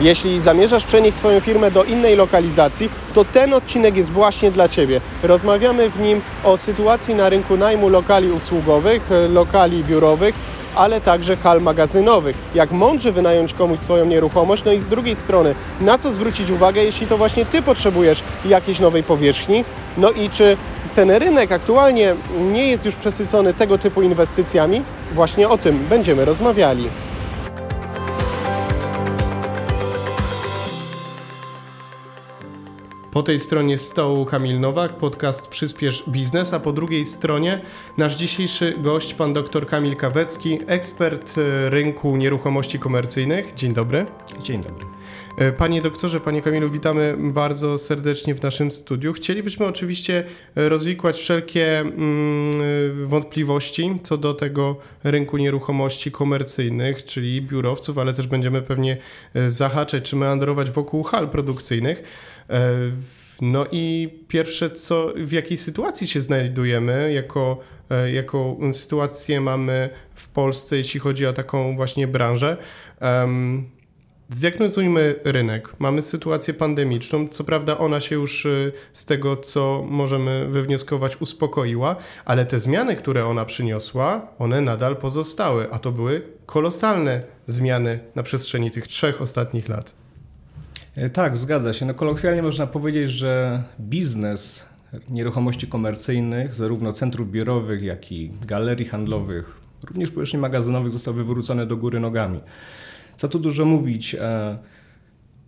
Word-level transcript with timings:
Jeśli 0.00 0.40
zamierzasz 0.40 0.84
przenieść 0.84 1.16
swoją 1.16 1.40
firmę 1.40 1.70
do 1.70 1.84
innej 1.84 2.16
lokalizacji, 2.16 2.90
to 3.14 3.24
ten 3.24 3.54
odcinek 3.54 3.96
jest 3.96 4.12
właśnie 4.12 4.50
dla 4.50 4.68
Ciebie. 4.68 5.00
Rozmawiamy 5.22 5.90
w 5.90 6.00
nim 6.00 6.20
o 6.44 6.56
sytuacji 6.56 7.14
na 7.14 7.28
rynku 7.28 7.56
najmu 7.56 7.88
lokali 7.88 8.30
usługowych, 8.30 9.10
lokali 9.28 9.84
biurowych, 9.84 10.34
ale 10.74 11.00
także 11.00 11.36
hal 11.36 11.62
magazynowych. 11.62 12.36
Jak 12.54 12.72
mądrze 12.72 13.12
wynająć 13.12 13.54
komuś 13.54 13.80
swoją 13.80 14.04
nieruchomość, 14.04 14.64
no 14.64 14.72
i 14.72 14.80
z 14.80 14.88
drugiej 14.88 15.16
strony, 15.16 15.54
na 15.80 15.98
co 15.98 16.14
zwrócić 16.14 16.50
uwagę, 16.50 16.84
jeśli 16.84 17.06
to 17.06 17.18
właśnie 17.18 17.46
Ty 17.46 17.62
potrzebujesz 17.62 18.22
jakiejś 18.44 18.80
nowej 18.80 19.02
powierzchni, 19.02 19.64
no 19.96 20.10
i 20.10 20.30
czy 20.30 20.56
ten 20.94 21.10
rynek 21.10 21.52
aktualnie 21.52 22.14
nie 22.52 22.66
jest 22.66 22.84
już 22.84 22.94
przesycony 22.94 23.54
tego 23.54 23.78
typu 23.78 24.02
inwestycjami? 24.02 24.82
Właśnie 25.12 25.48
o 25.48 25.58
tym 25.58 25.78
będziemy 25.90 26.24
rozmawiali. 26.24 26.88
Po 33.16 33.22
tej 33.22 33.40
stronie 33.40 33.78
stołu 33.78 34.24
Kamil 34.24 34.60
Nowak, 34.60 34.92
podcast 34.92 35.48
Przyspiesz 35.48 36.04
Biznes, 36.08 36.52
a 36.52 36.60
po 36.60 36.72
drugiej 36.72 37.06
stronie 37.06 37.60
nasz 37.96 38.16
dzisiejszy 38.16 38.74
gość, 38.78 39.14
pan 39.14 39.34
dr 39.34 39.66
Kamil 39.66 39.96
Kawecki, 39.96 40.58
ekspert 40.66 41.34
e, 41.38 41.70
rynku 41.70 42.16
nieruchomości 42.16 42.78
komercyjnych. 42.78 43.54
Dzień 43.54 43.72
dobry. 43.72 44.06
Dzień 44.42 44.62
dobry. 44.62 44.95
E, 45.36 45.52
panie 45.52 45.82
doktorze, 45.82 46.20
panie 46.20 46.42
Kamilu, 46.42 46.70
witamy 46.70 47.16
bardzo 47.18 47.78
serdecznie 47.78 48.34
w 48.34 48.42
naszym 48.42 48.70
studiu. 48.70 49.12
Chcielibyśmy 49.12 49.66
oczywiście 49.66 50.24
rozwikłać 50.54 51.16
wszelkie 51.16 51.80
mm, 51.80 53.08
wątpliwości 53.08 54.00
co 54.02 54.16
do 54.16 54.34
tego 54.34 54.76
rynku 55.04 55.36
nieruchomości 55.36 56.10
komercyjnych, 56.10 57.04
czyli 57.04 57.42
biurowców, 57.42 57.98
ale 57.98 58.12
też 58.12 58.26
będziemy 58.26 58.62
pewnie 58.62 58.96
e, 59.34 59.50
zahaczać 59.50 60.10
czy 60.10 60.16
meandrować 60.16 60.70
wokół 60.70 61.02
hal 61.02 61.28
produkcyjnych. 61.28 62.02
E, 62.50 62.70
no 63.40 63.66
i 63.72 64.14
pierwsze, 64.28 64.70
co, 64.70 65.12
w 65.16 65.32
jakiej 65.32 65.56
sytuacji 65.56 66.06
się 66.06 66.20
znajdujemy, 66.20 67.12
jako, 67.12 67.60
e, 67.90 68.12
jaką 68.12 68.70
sytuację 68.72 69.40
mamy 69.40 69.90
w 70.14 70.28
Polsce, 70.28 70.76
jeśli 70.76 71.00
chodzi 71.00 71.26
o 71.26 71.32
taką 71.32 71.76
właśnie 71.76 72.06
branżę. 72.06 72.56
Zdiagnozujmy 74.30 75.14
rynek. 75.24 75.72
Mamy 75.78 76.02
sytuację 76.02 76.54
pandemiczną. 76.54 77.28
Co 77.28 77.44
prawda, 77.44 77.78
ona 77.78 78.00
się 78.00 78.14
już 78.14 78.46
e, 78.46 78.72
z 78.92 79.04
tego, 79.04 79.36
co 79.36 79.84
możemy 79.88 80.48
wywnioskować, 80.48 81.20
uspokoiła, 81.20 81.96
ale 82.24 82.46
te 82.46 82.60
zmiany, 82.60 82.96
które 82.96 83.26
ona 83.26 83.44
przyniosła, 83.44 84.28
one 84.38 84.60
nadal 84.60 84.96
pozostały, 84.96 85.70
a 85.70 85.78
to 85.78 85.92
były 85.92 86.22
kolosalne 86.46 87.22
zmiany 87.46 88.00
na 88.14 88.22
przestrzeni 88.22 88.70
tych 88.70 88.88
trzech 88.88 89.22
ostatnich 89.22 89.68
lat. 89.68 89.92
E, 90.96 91.10
tak, 91.10 91.36
zgadza 91.36 91.72
się. 91.72 91.86
No, 91.86 91.94
kolokwialnie 91.94 92.42
można 92.42 92.66
powiedzieć, 92.66 93.10
że 93.10 93.62
biznes 93.80 94.66
nieruchomości 95.08 95.66
komercyjnych, 95.66 96.54
zarówno 96.54 96.92
centrów 96.92 97.30
biurowych, 97.30 97.82
jak 97.82 98.12
i 98.12 98.30
galerii 98.46 98.86
handlowych, 98.86 99.60
również 99.84 100.10
powierzchni 100.10 100.38
magazynowych 100.38 100.92
został 100.92 101.14
wywrócony 101.14 101.66
do 101.66 101.76
góry 101.76 102.00
nogami. 102.00 102.40
Co 103.16 103.28
tu 103.28 103.38
dużo 103.38 103.64
mówić, 103.64 104.14
e, 104.14 104.58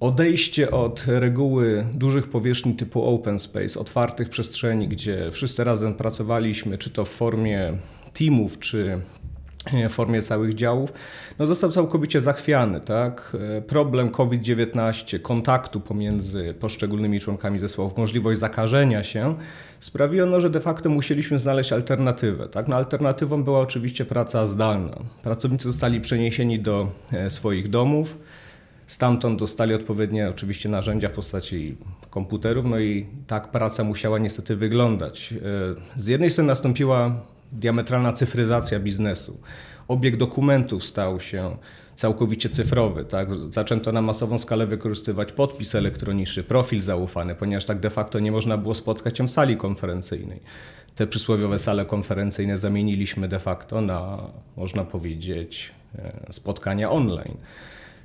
odejście 0.01 0.71
od 0.71 1.05
reguły 1.07 1.87
dużych 1.95 2.29
powierzchni 2.29 2.75
typu 2.75 3.05
open 3.05 3.39
space, 3.39 3.81
otwartych 3.81 4.29
przestrzeni, 4.29 4.89
gdzie 4.89 5.31
wszyscy 5.31 5.65
razem 5.65 5.95
pracowaliśmy, 5.95 6.79
czy 6.79 6.91
to 6.91 7.05
w 7.05 7.09
formie 7.09 7.73
teamów, 8.13 8.59
czy 8.59 9.01
w 9.89 9.93
formie 9.93 10.23
całych 10.23 10.55
działów, 10.55 10.93
no 11.39 11.47
został 11.47 11.71
całkowicie 11.71 12.21
zachwiany. 12.21 12.81
Tak? 12.81 13.37
Problem 13.67 14.11
COVID-19, 14.11 15.21
kontaktu 15.21 15.81
pomiędzy 15.81 16.55
poszczególnymi 16.61 17.21
członkami 17.21 17.61
zespołów, 17.61 17.97
możliwość 17.97 18.41
zakażenia 18.41 19.05
się 19.05 19.35
sprawiło, 19.81 20.27
no, 20.27 20.41
że 20.41 20.51
de 20.51 20.61
facto 20.61 20.91
musieliśmy 20.91 21.39
znaleźć 21.39 21.73
alternatywę. 21.73 22.49
Tak? 22.49 22.69
No, 22.69 22.77
alternatywą 22.77 23.45
była 23.45 23.61
oczywiście 23.61 24.05
praca 24.05 24.47
zdalna. 24.47 24.99
Pracownicy 25.23 25.65
zostali 25.65 26.01
przeniesieni 26.01 26.61
do 26.61 26.91
e, 27.13 27.31
swoich 27.31 27.71
domów, 27.71 28.17
Stamtąd 28.89 29.39
dostali 29.39 29.75
odpowiednie 29.75 30.29
oczywiście 30.29 30.69
narzędzia 30.69 31.09
w 31.09 31.13
postaci 31.13 31.77
komputerów, 32.11 32.67
no 32.67 32.79
i 32.79 33.07
tak 33.27 33.51
praca 33.51 33.85
musiała 33.85 34.19
niestety 34.19 34.57
wyglądać. 34.57 35.35
E, 35.97 36.01
z 36.01 36.07
jednej 36.07 36.31
strony 36.31 36.49
nastąpiła 36.49 37.21
diametralna 37.53 38.13
cyfryzacja 38.13 38.81
biznesu. 38.81 39.41
Obieg 39.89 40.17
dokumentów 40.17 40.85
stał 40.85 41.21
się 41.21 41.57
całkowicie 41.95 42.49
cyfrowy. 42.49 43.05
Tak? 43.05 43.29
Zaczęto 43.53 43.93
na 43.93 44.03
masową 44.03 44.39
skalę 44.39 44.67
wykorzystywać 44.67 45.33
podpis 45.33 45.75
elektroniczny, 45.75 46.43
profil 46.43 46.81
zaufany, 46.81 47.35
ponieważ 47.35 47.65
tak 47.65 47.81
de 47.81 47.91
facto 47.91 48.21
nie 48.21 48.33
można 48.33 48.59
było 48.59 48.75
spotkać 48.75 49.19
się 49.19 49.29
w 49.29 49.31
sali 49.31 49.57
konferencyjnej. 49.57 50.41
Te 50.95 51.07
przysłowiowe 51.07 51.59
sale 51.59 51.87
konferencyjne 51.87 52.59
zamieniliśmy 52.59 53.29
de 53.29 53.39
facto 53.39 53.81
na, 53.81 54.19
można 54.57 54.85
powiedzieć, 54.85 55.73
e, 55.99 56.27
spotkania 56.31 56.91
online. 56.91 57.37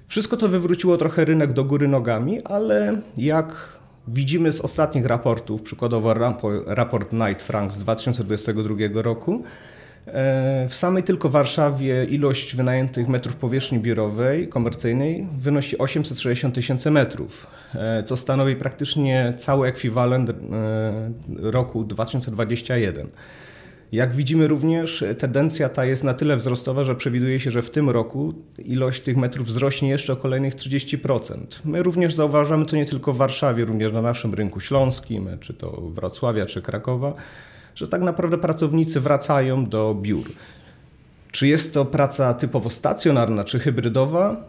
Wszystko 0.07 0.37
to 0.37 0.49
wywróciło 0.49 0.97
trochę 0.97 1.25
rynek 1.25 1.53
do 1.53 1.63
góry 1.63 1.87
nogami, 1.87 2.43
ale 2.43 3.01
jak 3.17 3.79
Widzimy 4.07 4.51
z 4.51 4.61
ostatnich 4.61 5.05
raportów, 5.05 5.61
przykładowo 5.61 6.13
raport 6.65 7.13
Night 7.13 7.41
Frank 7.41 7.73
z 7.73 7.77
2022 7.77 9.01
roku, 9.01 9.43
e, 10.05 10.65
w 10.69 10.75
samej 10.75 11.03
tylko 11.03 11.29
Warszawie 11.29 12.05
ilość 12.05 12.55
wynajętych 12.55 13.07
metrów 13.07 13.35
powierzchni 13.35 13.79
biurowej, 13.79 14.47
komercyjnej 14.47 15.27
wynosi 15.39 15.77
860 15.77 16.55
tysięcy 16.55 16.91
metrów, 16.91 17.47
e, 17.75 18.03
co 18.03 18.17
stanowi 18.17 18.55
praktycznie 18.55 19.33
cały 19.37 19.67
ekwiwalent 19.67 20.29
e, 20.29 20.33
roku 21.39 21.83
2021. 21.83 23.07
Jak 23.93 24.15
widzimy 24.15 24.47
również, 24.47 25.03
tendencja 25.17 25.69
ta 25.69 25.85
jest 25.85 26.03
na 26.03 26.13
tyle 26.13 26.35
wzrostowa, 26.35 26.83
że 26.83 26.95
przewiduje 26.95 27.39
się, 27.39 27.51
że 27.51 27.61
w 27.61 27.69
tym 27.69 27.89
roku 27.89 28.33
ilość 28.57 29.01
tych 29.01 29.17
metrów 29.17 29.47
wzrośnie 29.47 29.89
jeszcze 29.89 30.13
o 30.13 30.15
kolejnych 30.15 30.55
30%. 30.55 31.35
My 31.65 31.83
również 31.83 32.13
zauważamy 32.13 32.65
to 32.65 32.75
nie 32.75 32.85
tylko 32.85 33.13
w 33.13 33.17
Warszawie, 33.17 33.65
również 33.65 33.91
na 33.91 34.01
naszym 34.01 34.33
rynku 34.33 34.59
śląskim, 34.59 35.29
czy 35.39 35.53
to 35.53 35.81
Wrocławia, 35.81 36.45
czy 36.45 36.61
Krakowa, 36.61 37.13
że 37.75 37.87
tak 37.87 38.01
naprawdę 38.01 38.37
pracownicy 38.37 38.99
wracają 38.99 39.65
do 39.65 39.95
biur. 40.01 40.25
Czy 41.31 41.47
jest 41.47 41.73
to 41.73 41.85
praca 41.85 42.33
typowo 42.33 42.69
stacjonarna, 42.69 43.43
czy 43.43 43.59
hybrydowa? 43.59 44.45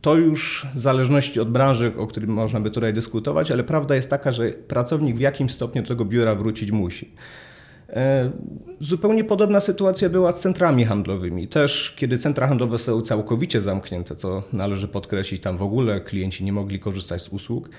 To 0.00 0.14
już 0.14 0.66
w 0.74 0.78
zależności 0.80 1.40
od 1.40 1.50
branży, 1.50 1.92
o 1.98 2.06
którym 2.06 2.30
można 2.30 2.60
by 2.60 2.70
tutaj 2.70 2.94
dyskutować, 2.94 3.50
ale 3.50 3.64
prawda 3.64 3.94
jest 3.94 4.10
taka, 4.10 4.32
że 4.32 4.50
pracownik 4.50 5.16
w 5.16 5.20
jakimś 5.20 5.52
stopniu 5.52 5.82
do 5.82 5.88
tego 5.88 6.04
biura 6.04 6.34
wrócić 6.34 6.70
musi. 6.70 7.10
E, 7.88 8.30
zupełnie 8.80 9.24
podobna 9.24 9.60
sytuacja 9.60 10.08
była 10.08 10.32
z 10.32 10.40
centrami 10.40 10.84
handlowymi. 10.84 11.48
Też 11.48 11.94
kiedy 11.96 12.18
centra 12.18 12.46
handlowe 12.46 12.78
są 12.78 13.02
całkowicie 13.02 13.60
zamknięte, 13.60 14.16
co 14.16 14.42
należy 14.52 14.88
podkreślić, 14.88 15.42
tam 15.42 15.56
w 15.56 15.62
ogóle 15.62 16.00
klienci 16.00 16.44
nie 16.44 16.52
mogli 16.52 16.80
korzystać 16.80 17.22
z 17.22 17.28
usług. 17.28 17.70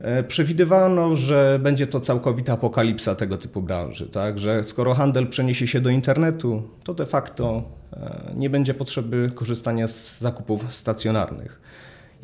E, 0.00 0.22
przewidywano, 0.22 1.16
że 1.16 1.58
będzie 1.62 1.86
to 1.86 2.00
całkowita 2.00 2.52
apokalipsa 2.52 3.14
tego 3.14 3.36
typu 3.36 3.62
branży, 3.62 4.06
tak? 4.06 4.38
że 4.38 4.64
skoro 4.64 4.94
handel 4.94 5.26
przeniesie 5.26 5.66
się 5.66 5.80
do 5.80 5.90
internetu, 5.90 6.62
to 6.84 6.94
de 6.94 7.06
facto 7.06 7.62
e, 7.92 8.32
nie 8.36 8.50
będzie 8.50 8.74
potrzeby 8.74 9.30
korzystania 9.34 9.88
z 9.88 10.20
zakupów 10.20 10.72
stacjonarnych. 10.74 11.60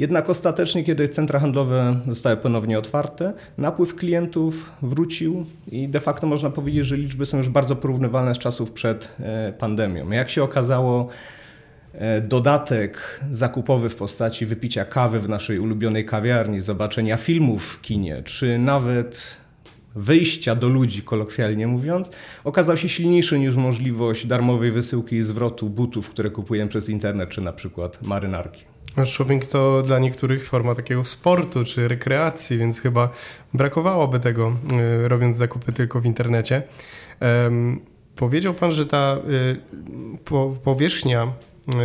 Jednak 0.01 0.31
ostatecznie, 0.31 0.85
kiedy 0.85 1.09
centra 1.09 1.41
handlowe 1.41 2.01
zostały 2.07 2.37
ponownie 2.37 2.79
otwarte, 2.79 3.33
napływ 3.59 3.95
klientów 3.95 4.73
wrócił 4.83 5.47
i 5.73 5.89
de 5.89 6.01
facto 6.01 6.27
można 6.27 6.51
powiedzieć, 6.51 6.87
że 6.87 6.97
liczby 6.97 7.27
są 7.27 7.37
już 7.37 7.49
bardzo 7.49 7.77
porównywalne 7.77 8.35
z 8.35 8.39
czasów 8.39 8.73
przed 8.73 9.15
e, 9.21 9.53
pandemią. 9.53 10.11
Jak 10.11 10.31
się 10.31 10.43
okazało, 10.43 11.09
e, 11.95 12.21
dodatek 12.21 13.21
zakupowy 13.31 13.89
w 13.89 13.97
postaci 13.97 14.47
wypicia 14.47 14.85
kawy 14.85 15.19
w 15.19 15.29
naszej 15.29 15.59
ulubionej 15.59 16.05
kawiarni, 16.05 16.61
zobaczenia 16.61 17.17
filmów 17.17 17.65
w 17.65 17.81
kinie, 17.81 18.23
czy 18.25 18.59
nawet 18.59 19.37
wyjścia 19.95 20.55
do 20.55 20.69
ludzi, 20.69 21.03
kolokwialnie 21.03 21.67
mówiąc, 21.67 22.11
okazał 22.45 22.77
się 22.77 22.89
silniejszy 22.89 23.39
niż 23.39 23.57
możliwość 23.57 24.27
darmowej 24.27 24.71
wysyłki 24.71 25.17
i 25.17 25.23
zwrotu 25.23 25.71
butów, 25.71 26.11
które 26.11 26.31
kupujemy 26.31 26.69
przez 26.69 26.89
internet, 26.89 27.29
czy 27.29 27.41
na 27.41 27.53
przykład 27.53 28.03
marynarki. 28.03 28.70
Shopping 29.05 29.47
to 29.47 29.83
dla 29.83 29.99
niektórych 29.99 30.45
forma 30.45 30.75
takiego 30.75 31.05
sportu 31.05 31.65
czy 31.65 31.89
rekreacji, 31.89 32.59
więc 32.59 32.81
chyba 32.81 33.11
brakowałoby 33.55 34.21
tego, 34.21 34.57
y, 35.05 35.09
robiąc 35.09 35.37
zakupy 35.37 35.73
tylko 35.73 36.01
w 36.01 36.07
internecie. 36.07 36.63
Powiedział 38.17 38.55
Pan, 38.55 38.73
że 38.73 38.87
ta 38.87 39.19
y, 39.29 40.59
powierzchnia, 40.65 41.33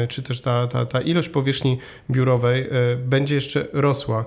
y, 0.03 0.07
czy 0.07 0.23
też 0.23 0.41
ta, 0.41 0.67
ta, 0.67 0.85
ta 0.85 1.01
ilość 1.01 1.29
powierzchni 1.29 1.79
biurowej 2.11 2.65
będzie 2.97 3.35
jeszcze 3.35 3.67
rosła. 3.73 4.25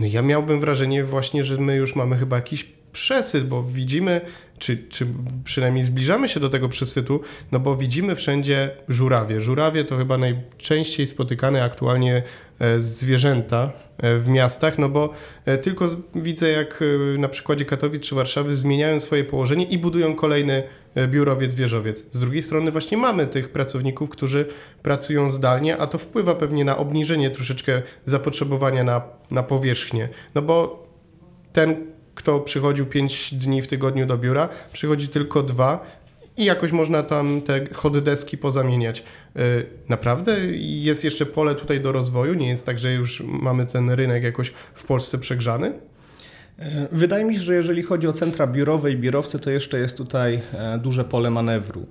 No 0.00 0.06
ja 0.06 0.22
miałbym 0.22 0.60
wrażenie 0.60 1.04
właśnie, 1.04 1.44
że 1.44 1.56
my 1.56 1.76
już 1.76 1.96
mamy 1.96 2.16
chyba 2.16 2.36
jakiś 2.36 2.72
przesyt, 2.92 3.48
bo 3.48 3.62
widzimy, 3.62 4.20
czy, 4.58 4.88
czy 4.88 5.06
przynajmniej 5.44 5.84
zbliżamy 5.84 6.28
się 6.28 6.40
do 6.40 6.48
tego 6.48 6.68
przesytu, 6.68 7.20
no 7.52 7.60
bo 7.60 7.76
widzimy 7.76 8.16
wszędzie 8.16 8.70
żurawie. 8.88 9.40
Żurawie 9.40 9.84
to 9.84 9.96
chyba 9.96 10.18
najczęściej 10.18 11.06
spotykane 11.06 11.64
aktualnie 11.64 12.22
e, 12.58 12.80
zwierzęta 12.80 13.72
e, 13.98 14.18
w 14.18 14.28
miastach, 14.28 14.78
no 14.78 14.88
bo 14.88 15.12
e, 15.44 15.58
tylko 15.58 15.88
widzę 16.14 16.50
jak 16.50 16.84
na 17.18 17.28
przykładzie 17.28 17.64
Katowic 17.64 18.02
czy 18.02 18.14
Warszawy 18.14 18.56
zmieniają 18.56 19.00
swoje 19.00 19.24
położenie 19.24 19.64
i 19.64 19.78
budują 19.78 20.14
kolejny 20.14 20.62
biurowiec, 21.08 21.54
wieżowiec. 21.54 22.06
Z 22.10 22.20
drugiej 22.20 22.42
strony 22.42 22.70
właśnie 22.70 22.96
mamy 22.96 23.26
tych 23.26 23.48
pracowników, 23.48 24.10
którzy 24.10 24.46
pracują 24.82 25.28
zdalnie, 25.28 25.76
a 25.76 25.86
to 25.86 25.98
wpływa 25.98 26.34
pewnie 26.34 26.64
na 26.64 26.76
obniżenie 26.76 27.30
troszeczkę 27.30 27.82
zapotrzebowania 28.04 28.84
na, 28.84 29.02
na 29.30 29.42
powierzchnię. 29.42 30.08
No 30.34 30.42
bo 30.42 30.86
ten, 31.52 31.76
kto 32.18 32.40
przychodził 32.40 32.86
5 32.86 33.34
dni 33.34 33.62
w 33.62 33.66
tygodniu 33.66 34.06
do 34.06 34.18
biura, 34.18 34.48
przychodzi 34.72 35.08
tylko 35.08 35.42
dwa 35.42 35.86
i 36.36 36.44
jakoś 36.44 36.72
można 36.72 37.02
tam 37.02 37.42
te 37.42 37.66
hotdeski 37.72 38.38
pozamieniać. 38.38 39.04
Y, 39.36 39.66
naprawdę 39.88 40.36
jest 40.58 41.04
jeszcze 41.04 41.26
pole 41.26 41.54
tutaj 41.54 41.80
do 41.80 41.92
rozwoju? 41.92 42.34
Nie 42.34 42.48
jest 42.48 42.66
tak, 42.66 42.78
że 42.78 42.92
już 42.92 43.22
mamy 43.26 43.66
ten 43.66 43.90
rynek 43.90 44.22
jakoś 44.22 44.52
w 44.74 44.84
Polsce 44.84 45.18
przegrzany? 45.18 45.72
E, 46.58 46.88
wydaje 46.92 47.24
mi 47.24 47.34
się, 47.34 47.40
że 47.40 47.54
jeżeli 47.54 47.82
chodzi 47.82 48.08
o 48.08 48.12
centra 48.12 48.46
biurowe 48.46 48.90
i 48.90 48.96
biurowce, 48.96 49.38
to 49.38 49.50
jeszcze 49.50 49.78
jest 49.78 49.96
tutaj 49.96 50.40
e, 50.52 50.78
duże 50.78 51.04
pole 51.04 51.30
manewru. 51.30 51.86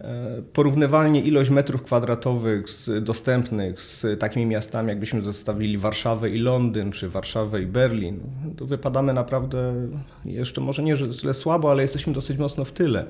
E, 0.00 0.42
porównywalnie 0.52 1.20
ilość 1.20 1.50
metrów 1.50 1.82
kwadratowych 1.82 2.70
z, 2.70 3.04
dostępnych 3.04 3.82
z 3.82 4.20
takimi 4.20 4.46
miastami, 4.46 4.88
jakbyśmy 4.88 5.22
zestawili 5.22 5.78
Warszawę 5.78 6.30
i 6.30 6.38
Londyn, 6.38 6.92
czy 6.92 7.08
Warszawę 7.08 7.62
i 7.62 7.66
Berlin, 7.66 8.20
to 8.56 8.66
wypadamy 8.66 9.14
naprawdę 9.14 9.74
jeszcze 10.24 10.60
może 10.60 10.82
nie 10.82 10.96
tyle 11.20 11.34
słabo, 11.34 11.70
ale 11.70 11.82
jesteśmy 11.82 12.12
dosyć 12.12 12.38
mocno 12.38 12.64
w 12.64 12.72
tyle. 12.72 13.06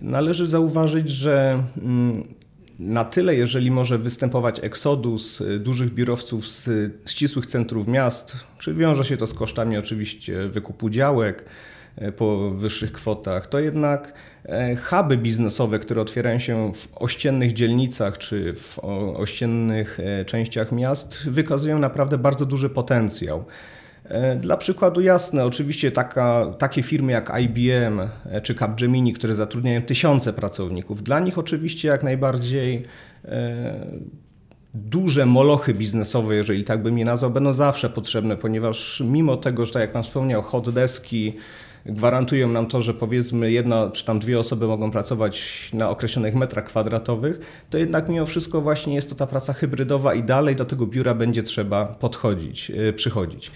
Należy 0.00 0.46
zauważyć, 0.46 1.08
że 1.08 1.62
mm, 1.82 2.22
na 2.78 3.04
tyle, 3.04 3.34
jeżeli 3.34 3.70
może 3.70 3.98
występować 3.98 4.60
eksodus 4.62 5.40
y, 5.40 5.58
dużych 5.58 5.94
biurowców 5.94 6.48
z 6.48 6.70
ścisłych 7.10 7.46
centrów 7.46 7.88
miast, 7.88 8.36
czy 8.58 8.74
wiąże 8.74 9.04
się 9.04 9.16
to 9.16 9.26
z 9.26 9.34
kosztami 9.34 9.78
oczywiście 9.78 10.48
wykupu 10.48 10.90
działek 10.90 11.44
po 12.16 12.50
wyższych 12.50 12.92
kwotach, 12.92 13.46
to 13.46 13.58
jednak 13.58 14.14
e, 14.44 14.76
huby 14.76 15.16
biznesowe, 15.16 15.78
które 15.78 16.02
otwierają 16.02 16.38
się 16.38 16.72
w 16.74 16.88
ościennych 16.96 17.52
dzielnicach 17.52 18.18
czy 18.18 18.54
w 18.54 18.78
ościennych 19.14 20.00
e, 20.00 20.24
częściach 20.24 20.72
miast, 20.72 21.28
wykazują 21.28 21.78
naprawdę 21.78 22.18
bardzo 22.18 22.46
duży 22.46 22.70
potencjał. 22.70 23.44
E, 24.10 24.36
dla 24.36 24.56
przykładu 24.56 25.00
jasne, 25.00 25.44
oczywiście 25.44 25.92
taka, 25.92 26.46
takie 26.58 26.82
firmy 26.82 27.12
jak 27.12 27.32
IBM 27.40 28.00
e, 28.00 28.40
czy 28.40 28.54
Capgemini, 28.54 29.12
które 29.12 29.34
zatrudniają 29.34 29.82
tysiące 29.82 30.32
pracowników, 30.32 31.02
dla 31.02 31.20
nich 31.20 31.38
oczywiście 31.38 31.88
jak 31.88 32.02
najbardziej 32.02 32.82
e, 33.24 33.86
duże 34.74 35.26
molochy 35.26 35.74
biznesowe, 35.74 36.34
jeżeli 36.34 36.64
tak 36.64 36.82
bym 36.82 36.98
je 36.98 37.04
nazwał, 37.04 37.30
będą 37.30 37.52
zawsze 37.52 37.90
potrzebne, 37.90 38.36
ponieważ 38.36 39.02
mimo 39.06 39.36
tego, 39.36 39.66
że 39.66 39.72
tak 39.72 39.82
jak 39.82 39.92
Pan 39.92 40.02
wspomniał, 40.02 40.42
hot 40.42 40.70
deski 40.70 41.36
gwarantują 41.86 42.48
nam 42.48 42.66
to, 42.66 42.82
że 42.82 42.94
powiedzmy 42.94 43.52
jedna 43.52 43.90
czy 43.90 44.04
tam 44.04 44.18
dwie 44.18 44.38
osoby 44.38 44.66
mogą 44.66 44.90
pracować 44.90 45.70
na 45.74 45.90
określonych 45.90 46.34
metrach 46.34 46.64
kwadratowych, 46.64 47.64
to 47.70 47.78
jednak 47.78 48.08
mimo 48.08 48.26
wszystko 48.26 48.60
właśnie 48.60 48.94
jest 48.94 49.08
to 49.08 49.14
ta 49.14 49.26
praca 49.26 49.52
hybrydowa 49.52 50.14
i 50.14 50.22
dalej 50.22 50.56
do 50.56 50.64
tego 50.64 50.86
biura 50.86 51.14
będzie 51.14 51.42
trzeba 51.42 51.84
podchodzić, 51.84 52.72
przychodzić. 52.96 53.50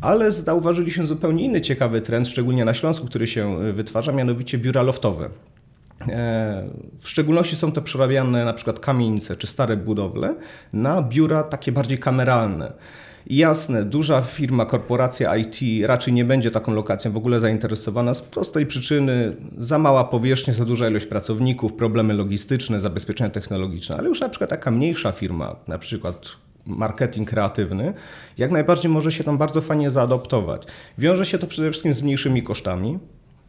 Ale 0.00 0.32
zauważyliśmy 0.32 1.06
zupełnie 1.06 1.44
inny 1.44 1.60
ciekawy 1.60 2.00
trend, 2.00 2.28
szczególnie 2.28 2.64
na 2.64 2.74
Śląsku, 2.74 3.06
który 3.06 3.26
się 3.26 3.60
e, 3.60 3.72
wytwarza, 3.72 4.12
mianowicie 4.12 4.58
biura 4.58 4.82
loftowe. 4.82 5.28
E, 6.08 6.68
w 6.98 7.08
szczególności 7.08 7.56
są 7.56 7.72
to 7.72 7.82
przerabiane 7.82 8.44
na 8.44 8.52
przykład 8.52 8.80
kamienice 8.80 9.36
czy 9.36 9.46
stare 9.46 9.76
budowle 9.76 10.34
na 10.72 11.02
biura 11.02 11.42
takie 11.42 11.72
bardziej 11.72 11.98
kameralne. 11.98 12.72
Jasne, 13.26 13.84
duża 13.84 14.22
firma, 14.22 14.66
korporacja 14.66 15.36
IT 15.36 15.86
raczej 15.86 16.14
nie 16.14 16.24
będzie 16.24 16.50
taką 16.50 16.72
lokacją 16.72 17.12
w 17.12 17.16
ogóle 17.16 17.40
zainteresowana 17.40 18.14
z 18.14 18.22
prostej 18.22 18.66
przyczyny 18.66 19.36
za 19.58 19.78
mała 19.78 20.04
powierzchnia, 20.04 20.54
za 20.54 20.64
duża 20.64 20.88
ilość 20.88 21.06
pracowników, 21.06 21.72
problemy 21.72 22.14
logistyczne, 22.14 22.80
zabezpieczenia 22.80 23.30
technologiczne, 23.30 23.96
ale 23.96 24.08
już 24.08 24.20
na 24.20 24.28
przykład 24.28 24.50
taka 24.50 24.70
mniejsza 24.70 25.12
firma, 25.12 25.56
na 25.68 25.78
przykład 25.78 26.28
marketing 26.66 27.30
kreatywny, 27.30 27.94
jak 28.38 28.50
najbardziej 28.50 28.90
może 28.90 29.12
się 29.12 29.24
tam 29.24 29.38
bardzo 29.38 29.60
fajnie 29.60 29.90
zaadoptować. 29.90 30.62
Wiąże 30.98 31.26
się 31.26 31.38
to 31.38 31.46
przede 31.46 31.70
wszystkim 31.70 31.94
z 31.94 32.02
mniejszymi 32.02 32.42
kosztami. 32.42 32.98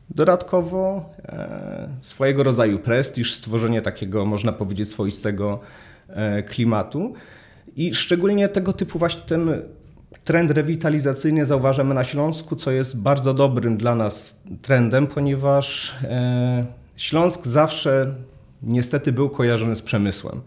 Dodatkowo 0.10 1.10
e, 1.26 1.90
swojego 2.00 2.44
rodzaju 2.44 2.80
prestiż, 2.80 3.34
stworzenie 3.34 3.82
takiego, 3.82 4.26
można 4.26 4.52
powiedzieć, 4.52 4.90
swoistego 4.90 5.60
e, 6.08 6.44
klimatu. 6.44 7.14
I 7.76 7.94
szczególnie 7.94 8.50
tego 8.50 8.74
typu 8.74 9.00
właśnie 9.00 9.22
ten 9.22 9.62
trend 10.24 10.52
rewitalizacyjny 10.52 11.46
zauważamy 11.46 11.94
na 11.94 12.04
Śląsku, 12.04 12.56
co 12.56 12.72
jest 12.72 12.98
bardzo 12.98 13.34
dobrym 13.34 13.78
dla 13.78 13.96
nas 13.96 14.36
trendem, 14.62 15.08
ponieważ 15.08 15.96
e, 16.04 16.66
Śląsk 16.98 17.48
zawsze 17.48 18.14
niestety 18.64 19.12
był 19.12 19.30
kojarzony 19.30 19.76
z 19.76 19.82
przemysłem. 19.82 20.42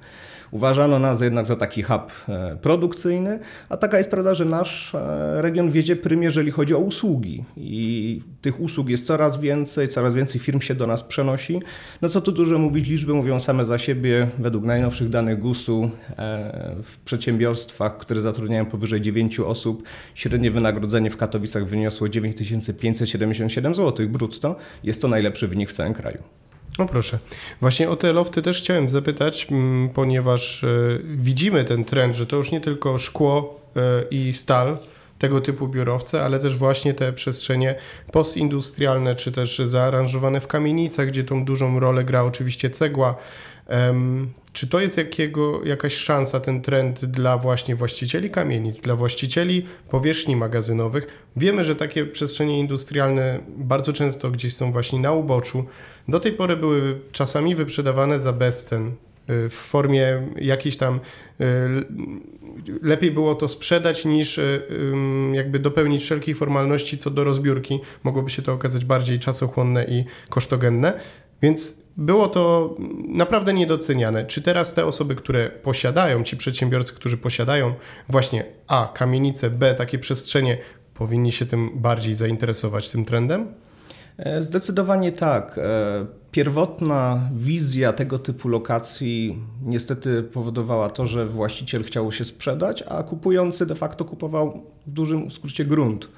Uważano 0.52 0.98
nas 0.98 1.20
jednak 1.20 1.46
za 1.46 1.56
taki 1.56 1.82
hub 1.82 2.12
e, 2.28 2.56
produkcyjny, 2.56 3.38
a 3.68 3.76
taka 3.76 3.98
jest 3.98 4.10
prawda, 4.10 4.34
że 4.34 4.44
nasz 4.44 4.94
e, 4.94 5.42
region 5.42 5.70
wiedzie 5.70 5.96
prym, 5.96 6.22
jeżeli 6.22 6.50
chodzi 6.50 6.74
o 6.74 6.78
usługi. 6.78 7.44
I 7.56 8.22
tych 8.40 8.60
usług 8.60 8.88
jest 8.88 9.06
coraz 9.06 9.40
więcej, 9.40 9.88
coraz 9.88 10.14
więcej 10.14 10.40
firm 10.40 10.60
się 10.60 10.74
do 10.74 10.86
nas 10.86 11.02
przenosi. 11.02 11.60
No 12.02 12.08
co 12.08 12.20
tu 12.20 12.32
dużo 12.32 12.58
mówić, 12.58 12.88
liczby 12.88 13.14
mówią 13.14 13.40
same 13.40 13.64
za 13.64 13.78
siebie. 13.78 14.28
Według 14.38 14.64
najnowszych 14.64 15.08
danych 15.08 15.38
GUS-u 15.38 15.90
e, 16.18 16.76
w 16.82 16.98
przedsiębiorstwach, 16.98 17.98
które 17.98 18.20
zatrudniają 18.20 18.66
powyżej 18.66 19.00
9 19.00 19.40
osób, 19.40 19.82
średnie 20.14 20.50
wynagrodzenie 20.50 21.10
w 21.10 21.16
Katowicach 21.16 21.66
wyniosło 21.66 22.08
9577 22.08 23.74
zł 23.74 24.08
brutto. 24.08 24.56
Jest 24.84 25.02
to 25.02 25.08
najlepszy 25.08 25.48
wynik 25.48 25.70
w 25.70 25.72
całym 25.72 25.94
kraju. 25.94 26.41
No 26.78 26.86
proszę. 26.86 27.18
Właśnie 27.60 27.90
o 27.90 27.96
te 27.96 28.12
lofty 28.12 28.42
też 28.42 28.58
chciałem 28.58 28.88
zapytać, 28.88 29.46
mm, 29.50 29.88
ponieważ 29.88 30.64
e, 30.64 30.68
widzimy 31.04 31.64
ten 31.64 31.84
trend, 31.84 32.16
że 32.16 32.26
to 32.26 32.36
już 32.36 32.52
nie 32.52 32.60
tylko 32.60 32.98
szkło 32.98 33.60
e, 33.76 33.80
i 34.10 34.32
stal, 34.32 34.78
tego 35.18 35.40
typu 35.40 35.68
biurowce, 35.68 36.24
ale 36.24 36.38
też 36.38 36.56
właśnie 36.56 36.94
te 36.94 37.12
przestrzenie 37.12 37.74
postindustrialne, 38.12 39.14
czy 39.14 39.32
też 39.32 39.58
zaaranżowane 39.58 40.40
w 40.40 40.46
kamienicach, 40.46 41.06
gdzie 41.06 41.24
tą 41.24 41.44
dużą 41.44 41.80
rolę 41.80 42.04
gra 42.04 42.24
oczywiście 42.24 42.70
cegła. 42.70 43.16
Czy 44.52 44.66
to 44.66 44.80
jest 44.80 44.96
jakiego, 44.98 45.64
jakaś 45.64 45.94
szansa, 45.94 46.40
ten 46.40 46.62
trend 46.62 47.04
dla 47.04 47.38
właśnie 47.38 47.76
właścicieli 47.76 48.30
kamienic, 48.30 48.80
dla 48.80 48.96
właścicieli 48.96 49.66
powierzchni 49.90 50.36
magazynowych? 50.36 51.06
Wiemy, 51.36 51.64
że 51.64 51.76
takie 51.76 52.06
przestrzenie 52.06 52.58
industrialne 52.58 53.40
bardzo 53.48 53.92
często 53.92 54.30
gdzieś 54.30 54.54
są 54.54 54.72
właśnie 54.72 55.00
na 55.00 55.12
uboczu. 55.12 55.64
Do 56.08 56.20
tej 56.20 56.32
pory 56.32 56.56
były 56.56 57.00
czasami 57.12 57.54
wyprzedawane 57.54 58.20
za 58.20 58.32
bezcen 58.32 58.86
y, 58.86 58.92
w 59.48 59.54
formie 59.54 60.28
jakiejś 60.36 60.76
tam 60.76 61.00
y, 61.40 61.44
lepiej 62.82 63.10
było 63.10 63.34
to 63.34 63.48
sprzedać 63.48 64.04
niż 64.04 64.38
y, 64.38 64.62
jakby 65.32 65.58
dopełnić 65.58 66.02
wszelkich 66.02 66.36
formalności 66.36 66.98
co 66.98 67.10
do 67.10 67.24
rozbiórki. 67.24 67.80
Mogłoby 68.02 68.30
się 68.30 68.42
to 68.42 68.52
okazać 68.52 68.84
bardziej 68.84 69.18
czasochłonne 69.18 69.84
i 69.84 70.04
kosztogenne. 70.28 71.00
Więc 71.42 71.82
było 71.96 72.28
to 72.28 72.76
naprawdę 73.08 73.54
niedoceniane. 73.54 74.26
Czy 74.26 74.42
teraz 74.42 74.74
te 74.74 74.86
osoby, 74.86 75.14
które 75.14 75.50
posiadają, 75.50 76.22
ci 76.24 76.36
przedsiębiorcy, 76.36 76.92
którzy 76.92 77.16
posiadają 77.16 77.74
właśnie 78.08 78.44
A, 78.66 78.92
kamienice, 78.94 79.50
B, 79.50 79.74
takie 79.74 79.98
przestrzenie, 79.98 80.58
powinni 80.94 81.32
się 81.32 81.46
tym 81.46 81.70
bardziej 81.74 82.14
zainteresować 82.14 82.90
tym 82.90 83.04
trendem? 83.04 83.54
E, 84.18 84.42
zdecydowanie 84.42 85.12
tak. 85.12 85.58
E, 85.58 86.06
pierwotna 86.30 87.30
wizja 87.34 87.92
tego 87.92 88.18
typu 88.18 88.48
lokacji 88.48 89.38
niestety 89.64 90.22
powodowała 90.22 90.90
to, 90.90 91.06
że 91.06 91.26
właściciel 91.26 91.84
chciał 91.84 92.12
się 92.12 92.24
sprzedać, 92.24 92.84
a 92.88 93.02
kupujący 93.02 93.66
de 93.66 93.74
facto 93.74 94.04
kupował 94.04 94.62
w 94.86 94.92
dużym 94.92 95.30
skrócie 95.30 95.64
grunt. 95.64 96.08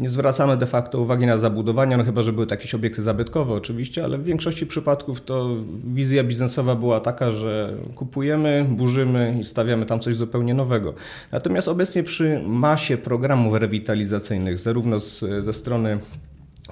Nie 0.00 0.08
zwracamy 0.08 0.56
de 0.56 0.66
facto 0.66 1.00
uwagi 1.00 1.26
na 1.26 1.38
zabudowania, 1.38 1.96
no 1.96 2.04
chyba, 2.04 2.22
że 2.22 2.32
były 2.32 2.46
jakieś 2.50 2.74
obiekty 2.74 3.02
zabytkowe 3.02 3.54
oczywiście, 3.54 4.04
ale 4.04 4.18
w 4.18 4.24
większości 4.24 4.66
przypadków 4.66 5.20
to 5.20 5.56
wizja 5.84 6.24
biznesowa 6.24 6.74
była 6.74 7.00
taka, 7.00 7.32
że 7.32 7.76
kupujemy, 7.94 8.66
burzymy 8.68 9.36
i 9.40 9.44
stawiamy 9.44 9.86
tam 9.86 10.00
coś 10.00 10.16
zupełnie 10.16 10.54
nowego. 10.54 10.94
Natomiast 11.32 11.68
obecnie 11.68 12.02
przy 12.02 12.40
masie 12.46 12.96
programów 12.96 13.54
rewitalizacyjnych, 13.54 14.58
zarówno 14.58 14.98
z, 14.98 15.24
ze 15.44 15.52
strony 15.52 15.98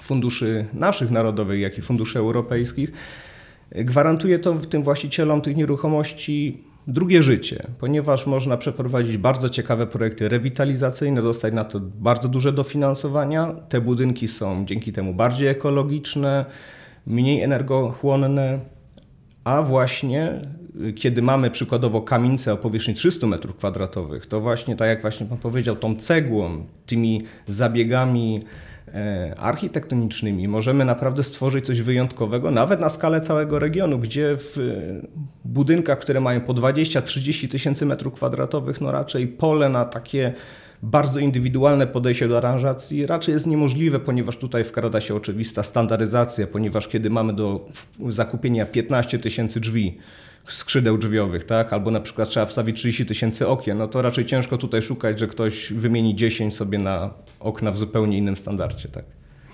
funduszy 0.00 0.66
naszych 0.72 1.10
narodowych, 1.10 1.60
jak 1.60 1.78
i 1.78 1.82
funduszy 1.82 2.18
europejskich, 2.18 2.92
gwarantuje 3.70 4.38
to 4.38 4.54
tym 4.54 4.82
właścicielom 4.82 5.40
tych 5.40 5.56
nieruchomości 5.56 6.64
drugie 6.86 7.22
życie, 7.22 7.66
ponieważ 7.80 8.26
można 8.26 8.56
przeprowadzić 8.56 9.16
bardzo 9.18 9.48
ciekawe 9.48 9.86
projekty 9.86 10.28
rewitalizacyjne, 10.28 11.22
dostać 11.22 11.54
na 11.54 11.64
to 11.64 11.80
bardzo 11.80 12.28
duże 12.28 12.52
dofinansowania. 12.52 13.54
Te 13.68 13.80
budynki 13.80 14.28
są 14.28 14.64
dzięki 14.64 14.92
temu 14.92 15.14
bardziej 15.14 15.48
ekologiczne, 15.48 16.44
mniej 17.06 17.42
energochłonne, 17.42 18.58
a 19.44 19.62
właśnie 19.62 20.42
y, 20.88 20.92
kiedy 20.92 21.22
mamy 21.22 21.50
przykładowo 21.50 22.02
kamienicę 22.02 22.52
o 22.52 22.56
powierzchni 22.56 22.94
300 22.94 23.26
m2, 23.26 24.18
to 24.28 24.40
właśnie 24.40 24.76
tak 24.76 24.88
jak 24.88 25.02
właśnie 25.02 25.26
Pan 25.26 25.38
powiedział, 25.38 25.76
tą 25.76 25.96
cegłą, 25.96 26.66
tymi 26.86 27.22
zabiegami 27.46 28.40
architektonicznymi 29.36 30.48
możemy 30.48 30.84
naprawdę 30.84 31.22
stworzyć 31.22 31.66
coś 31.66 31.82
wyjątkowego, 31.82 32.50
nawet 32.50 32.80
na 32.80 32.88
skalę 32.88 33.20
całego 33.20 33.58
regionu, 33.58 33.98
gdzie 33.98 34.36
w 34.36 34.56
budynkach, 35.44 35.98
które 35.98 36.20
mają 36.20 36.40
po 36.40 36.54
20-30 36.54 37.48
tysięcy 37.48 37.86
metrów 37.86 38.14
kwadratowych, 38.14 38.80
no 38.80 38.92
raczej 38.92 39.28
pole 39.28 39.68
na 39.68 39.84
takie 39.84 40.32
bardzo 40.82 41.20
indywidualne 41.20 41.86
podejście 41.86 42.28
do 42.28 42.38
aranżacji 42.38 43.06
raczej 43.06 43.34
jest 43.34 43.46
niemożliwe, 43.46 44.00
ponieważ 44.00 44.36
tutaj 44.36 44.64
wkrada 44.64 45.00
się 45.00 45.14
oczywista 45.14 45.62
standaryzacja, 45.62 46.46
ponieważ 46.46 46.88
kiedy 46.88 47.10
mamy 47.10 47.32
do 47.32 47.68
zakupienia 48.08 48.66
15 48.66 49.18
tysięcy 49.18 49.60
drzwi, 49.60 49.98
skrzydeł 50.44 50.98
drzwiowych, 50.98 51.44
tak? 51.44 51.72
albo 51.72 51.90
na 51.90 52.00
przykład 52.00 52.28
trzeba 52.28 52.46
wstawić 52.46 52.76
30 52.76 53.06
tysięcy 53.06 53.48
okien, 53.48 53.78
no 53.78 53.88
to 53.88 54.02
raczej 54.02 54.26
ciężko 54.26 54.58
tutaj 54.58 54.82
szukać, 54.82 55.18
że 55.18 55.26
ktoś 55.26 55.72
wymieni 55.72 56.14
10 56.14 56.54
sobie 56.54 56.78
na 56.78 57.10
okna 57.40 57.70
w 57.70 57.76
zupełnie 57.76 58.18
innym 58.18 58.36
standardzie. 58.36 58.88
Tak? 58.88 59.04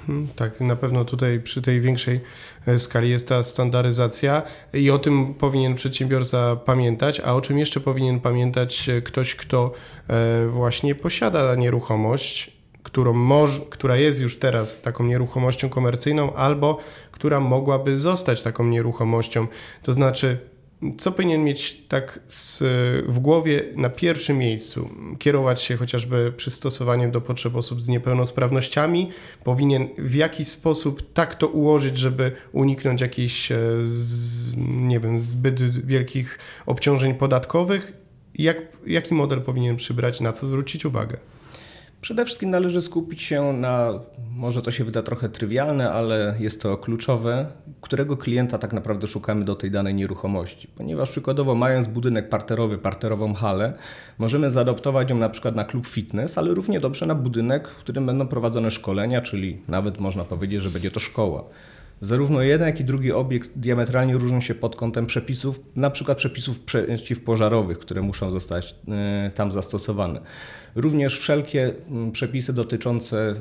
Mhm, 0.00 0.28
tak, 0.37 0.61
na 0.61 0.76
pewno 0.76 1.04
tutaj 1.04 1.40
przy 1.40 1.62
tej 1.62 1.80
większej 1.80 2.20
e, 2.66 2.78
skali 2.78 3.11
jest 3.11 3.28
ta 3.28 3.42
standaryzacja 3.42 4.42
i 4.73 4.90
o 4.90 4.99
tym 4.99 5.35
powinien 5.35 5.75
przedsiębiorca 5.75 6.56
pamiętać, 6.56 7.20
a 7.20 7.35
o 7.35 7.40
czym 7.40 7.59
jeszcze 7.59 7.80
powinien 7.80 8.20
pamiętać 8.20 8.88
e, 8.88 9.02
ktoś, 9.02 9.35
kto 9.35 9.73
e, 10.09 10.47
właśnie 10.47 10.94
posiada 10.94 11.54
nieruchomość, 11.54 12.61
którą 12.82 13.12
może, 13.12 13.61
która 13.70 13.97
jest 13.97 14.20
już 14.20 14.38
teraz 14.38 14.80
taką 14.80 15.04
nieruchomością 15.04 15.68
komercyjną, 15.68 16.35
albo 16.35 16.78
która 17.12 17.40
mogłaby 17.40 17.99
zostać 17.99 18.42
taką 18.42 18.64
nieruchomością. 18.64 19.47
To 19.82 19.92
znaczy, 19.92 20.38
co 20.99 21.12
powinien 21.12 21.44
mieć 21.44 21.82
tak 21.88 22.20
z, 22.28 22.58
w 23.08 23.18
głowie 23.18 23.64
na 23.76 23.90
pierwszym 23.90 24.38
miejscu? 24.38 24.90
Kierować 25.18 25.62
się 25.62 25.76
chociażby 25.76 26.32
przystosowaniem 26.37 27.10
do 27.10 27.20
potrzeb 27.20 27.56
osób 27.56 27.82
z 27.82 27.88
niepełnosprawnościami? 27.88 29.10
Powinien 29.44 29.88
w 29.99 30.14
jakiś 30.14 30.49
sposób 30.49 31.12
tak 31.12 31.34
to 31.34 31.49
ułożyć, 31.49 31.96
żeby 31.96 32.32
uniknąć 32.52 33.00
jakichś, 33.00 33.52
e, 33.52 33.58
nie 34.56 35.00
wiem, 35.00 35.20
zbyt 35.20 35.60
wielkich 35.87 36.38
obciążeń 36.66 37.14
podatkowych? 37.14 37.92
Jak, 38.34 38.56
jaki 38.87 39.14
model 39.14 39.42
powinien 39.42 39.76
przybrać, 39.76 40.20
na 40.20 40.32
co 40.32 40.46
zwrócić 40.46 40.84
uwagę? 40.84 41.16
Przede 42.00 42.25
wszystkim 42.25 42.50
należy 42.50 42.83
skupić 42.83 43.23
się 43.23 43.52
na, 43.52 44.00
może 44.30 44.62
to 44.62 44.71
się 44.71 44.85
wyda 44.85 45.02
trochę 45.02 45.28
trywialne, 45.28 45.92
ale 45.92 46.37
jest 46.38 46.62
to 46.62 46.76
kluczowe, 46.76 47.47
którego 47.80 48.16
klienta 48.16 48.59
tak 48.59 48.73
naprawdę 48.73 49.07
szukamy 49.07 49.45
do 49.45 49.57
tej 49.57 49.71
danej 49.71 49.95
nieruchomości. 49.95 50.69
Ponieważ 50.76 51.11
przykładowo 51.11 51.54
mając 51.54 51.87
budynek 51.87 52.28
parterowy, 52.28 52.78
parterową 52.78 53.35
halę, 53.35 53.73
możemy 54.19 54.50
zaadoptować 54.50 55.11
ją 55.11 55.16
na 55.16 55.28
przykład 55.28 55.57
na 55.57 55.64
klub 55.64 55.87
fitness, 55.87 56.38
ale 56.38 56.54
równie 56.54 56.80
dobrze 56.80 57.07
na 57.07 57.14
budynek, 57.14 57.69
w 57.69 57.76
którym 57.76 58.07
będą 58.07 58.28
prowadzone 58.28 58.71
szkolenia, 58.71 59.21
czyli 59.21 59.62
nawet 59.69 60.00
można 60.00 60.25
powiedzieć, 60.25 60.62
że 60.62 60.71
będzie 60.71 60.90
to 60.90 61.00
szkoła. 61.00 61.45
Zarówno 62.00 62.42
jeden, 62.42 62.66
jak 62.66 62.80
i 62.80 62.85
drugi 62.85 63.12
obiekt 63.12 63.50
diametralnie 63.57 64.14
różnią 64.14 64.40
się 64.40 64.54
pod 64.54 64.76
kątem 64.76 65.07
przepisów, 65.07 65.61
na 65.76 65.90
przykład 65.90 66.19
przepisów 66.19 66.61
przeciwpożarowych, 66.61 67.78
które 67.78 68.02
muszą 68.02 68.30
zostać 68.30 68.75
e, 68.88 69.30
tam 69.35 69.52
zastosowane. 69.52 70.21
Również 70.75 71.19
wszelkie 71.19 71.75
przepisy 72.12 72.52
dotyczące 72.52 73.35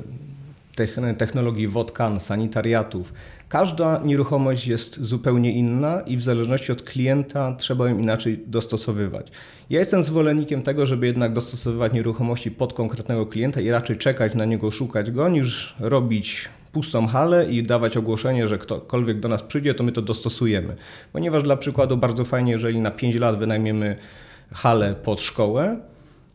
technologii 1.18 1.68
wodkan, 1.68 2.20
sanitariatów. 2.20 3.12
Każda 3.48 4.00
nieruchomość 4.04 4.66
jest 4.66 5.00
zupełnie 5.00 5.52
inna 5.52 6.00
i 6.00 6.16
w 6.16 6.22
zależności 6.22 6.72
od 6.72 6.82
klienta 6.82 7.54
trzeba 7.58 7.88
ją 7.88 7.98
inaczej 7.98 8.44
dostosowywać. 8.46 9.30
Ja 9.70 9.78
jestem 9.78 10.02
zwolennikiem 10.02 10.62
tego, 10.62 10.86
żeby 10.86 11.06
jednak 11.06 11.32
dostosowywać 11.32 11.92
nieruchomości 11.92 12.50
pod 12.50 12.72
konkretnego 12.72 13.26
klienta 13.26 13.60
i 13.60 13.70
raczej 13.70 13.98
czekać 13.98 14.34
na 14.34 14.44
niego, 14.44 14.70
szukać 14.70 15.10
go, 15.10 15.28
niż 15.28 15.74
robić 15.80 16.48
pustą 16.72 17.06
halę 17.06 17.50
i 17.50 17.62
dawać 17.62 17.96
ogłoszenie, 17.96 18.48
że 18.48 18.58
ktokolwiek 18.58 19.20
do 19.20 19.28
nas 19.28 19.42
przyjdzie, 19.42 19.74
to 19.74 19.84
my 19.84 19.92
to 19.92 20.02
dostosujemy. 20.02 20.76
Ponieważ 21.12 21.42
dla 21.42 21.56
przykładu 21.56 21.96
bardzo 21.96 22.24
fajnie, 22.24 22.52
jeżeli 22.52 22.80
na 22.80 22.90
5 22.90 23.16
lat 23.16 23.38
wynajmiemy 23.38 23.96
halę 24.52 24.94
pod 25.02 25.20
szkołę, 25.20 25.80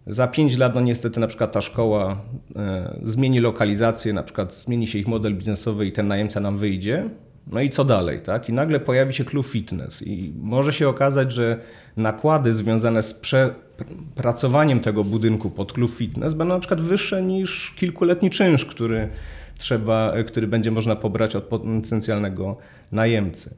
za 0.08 0.28
5 0.28 0.58
lat, 0.58 0.76
no 0.76 0.82
niestety, 0.82 1.20
na 1.20 1.28
przykład 1.28 1.52
ta 1.52 1.62
szkoła 1.62 2.18
e, 2.56 3.00
zmieni 3.04 3.40
lokalizację, 3.40 4.14
na 4.14 4.24
przykład 4.24 4.54
zmieni 4.54 4.88
się 4.88 5.00
ich 5.00 5.08
model 5.08 5.36
biznesowy 5.36 5.86
i 5.86 5.92
ten 5.92 6.08
najemca 6.08 6.40
nam 6.40 6.58
wyjdzie. 6.58 7.10
No 7.48 7.62
i 7.62 7.70
co 7.70 7.86
dalej, 7.86 8.22
tak? 8.22 8.50
I 8.50 8.54
nagle 8.54 8.80
pojawi 8.80 9.14
się 9.14 9.26
klub 9.26 9.46
fitness 9.46 10.02
i 10.02 10.34
może 10.42 10.74
się 10.74 10.90
okazać, 10.90 11.32
że 11.32 11.60
nakłady 11.98 12.54
związane 12.54 13.04
z 13.04 13.14
przepracowaniem 13.14 14.80
tego 14.80 15.04
budynku 15.04 15.50
pod 15.50 15.74
klub 15.74 15.92
fitness 15.92 16.34
będą 16.34 16.54
na 16.54 16.60
przykład 16.60 16.82
wyższe 16.82 17.22
niż 17.22 17.72
kilkuletni 17.72 18.30
czynsz, 18.30 18.66
który 18.66 19.10
trzeba, 19.58 20.14
który 20.28 20.48
będzie 20.48 20.72
można 20.72 20.96
pobrać 20.96 21.36
od 21.36 21.44
potencjalnego 21.44 22.58
najemcy. 22.92 23.56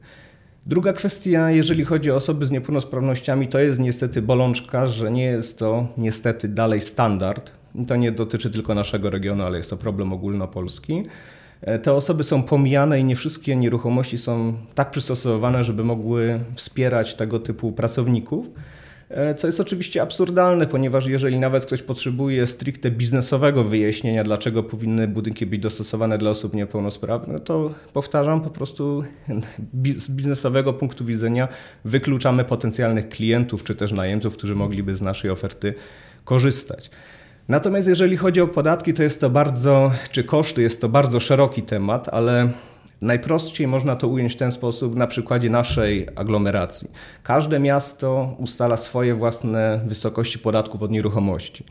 Druga 0.66 0.92
kwestia, 0.92 1.50
jeżeli 1.50 1.84
chodzi 1.84 2.10
o 2.10 2.16
osoby 2.16 2.46
z 2.46 2.50
niepełnosprawnościami, 2.50 3.48
to 3.48 3.58
jest 3.58 3.80
niestety 3.80 4.22
bolączka, 4.22 4.86
że 4.86 5.10
nie 5.10 5.24
jest 5.24 5.58
to 5.58 5.88
niestety 5.96 6.48
dalej 6.48 6.80
standard. 6.80 7.52
To 7.86 7.96
nie 7.96 8.12
dotyczy 8.12 8.50
tylko 8.50 8.74
naszego 8.74 9.10
regionu, 9.10 9.44
ale 9.44 9.56
jest 9.56 9.70
to 9.70 9.76
problem 9.76 10.12
ogólnopolski. 10.12 11.02
E, 11.60 11.78
te 11.78 11.92
osoby 11.92 12.24
są 12.24 12.42
pomijane 12.42 13.00
i 13.00 13.04
nie 13.04 13.16
wszystkie 13.16 13.56
nieruchomości 13.56 14.18
są 14.18 14.54
tak 14.74 14.90
przystosowane, 14.90 15.64
żeby 15.64 15.84
mogły 15.84 16.40
wspierać 16.54 17.14
tego 17.14 17.38
typu 17.38 17.72
pracowników. 17.72 18.46
E, 19.10 19.34
co 19.34 19.46
jest 19.48 19.60
oczywiście 19.60 20.02
absurdalne, 20.02 20.66
ponieważ 20.66 21.06
jeżeli 21.06 21.38
nawet 21.40 21.66
ktoś 21.66 21.82
potrzebuje 21.82 22.46
stricte 22.46 22.90
biznesowego 22.90 23.64
wyjaśnienia, 23.64 24.24
dlaczego 24.24 24.62
powinny 24.62 25.08
budynki 25.08 25.46
być 25.46 25.60
dostosowane 25.60 26.18
dla 26.18 26.30
osób 26.30 26.54
niepełnosprawnych, 26.54 27.42
to 27.42 27.74
powtarzam, 27.92 28.40
po 28.40 28.50
prostu 28.50 29.04
z 29.96 30.10
biznesowego 30.10 30.72
punktu 30.72 31.04
widzenia 31.04 31.48
wykluczamy 31.84 32.44
potencjalnych 32.44 33.08
klientów 33.08 33.64
czy 33.64 33.74
też 33.74 33.92
najemców, 33.92 34.36
którzy 34.36 34.54
mogliby 34.54 34.94
z 34.94 35.02
naszej 35.02 35.30
oferty 35.30 35.74
korzystać. 36.24 36.90
Natomiast 37.48 37.88
jeżeli 37.88 38.16
chodzi 38.16 38.40
o 38.40 38.48
podatki, 38.48 38.94
to 38.94 39.02
jest 39.02 39.20
to 39.20 39.30
bardzo, 39.30 39.90
czy 40.10 40.24
koszty, 40.24 40.62
jest 40.62 40.80
to 40.80 40.88
bardzo 40.88 41.20
szeroki 41.20 41.62
temat, 41.62 42.08
ale 42.08 42.48
Najprościej 43.00 43.66
można 43.66 43.96
to 43.96 44.08
ująć 44.08 44.32
w 44.32 44.36
ten 44.36 44.52
sposób 44.52 44.96
na 44.96 45.06
przykładzie 45.06 45.50
naszej 45.50 46.08
aglomeracji. 46.16 46.90
Każde 47.22 47.60
miasto 47.60 48.36
ustala 48.38 48.76
swoje 48.76 49.14
własne 49.14 49.80
wysokości 49.86 50.38
podatków 50.38 50.82
od 50.82 50.90
nieruchomości. 50.90 51.64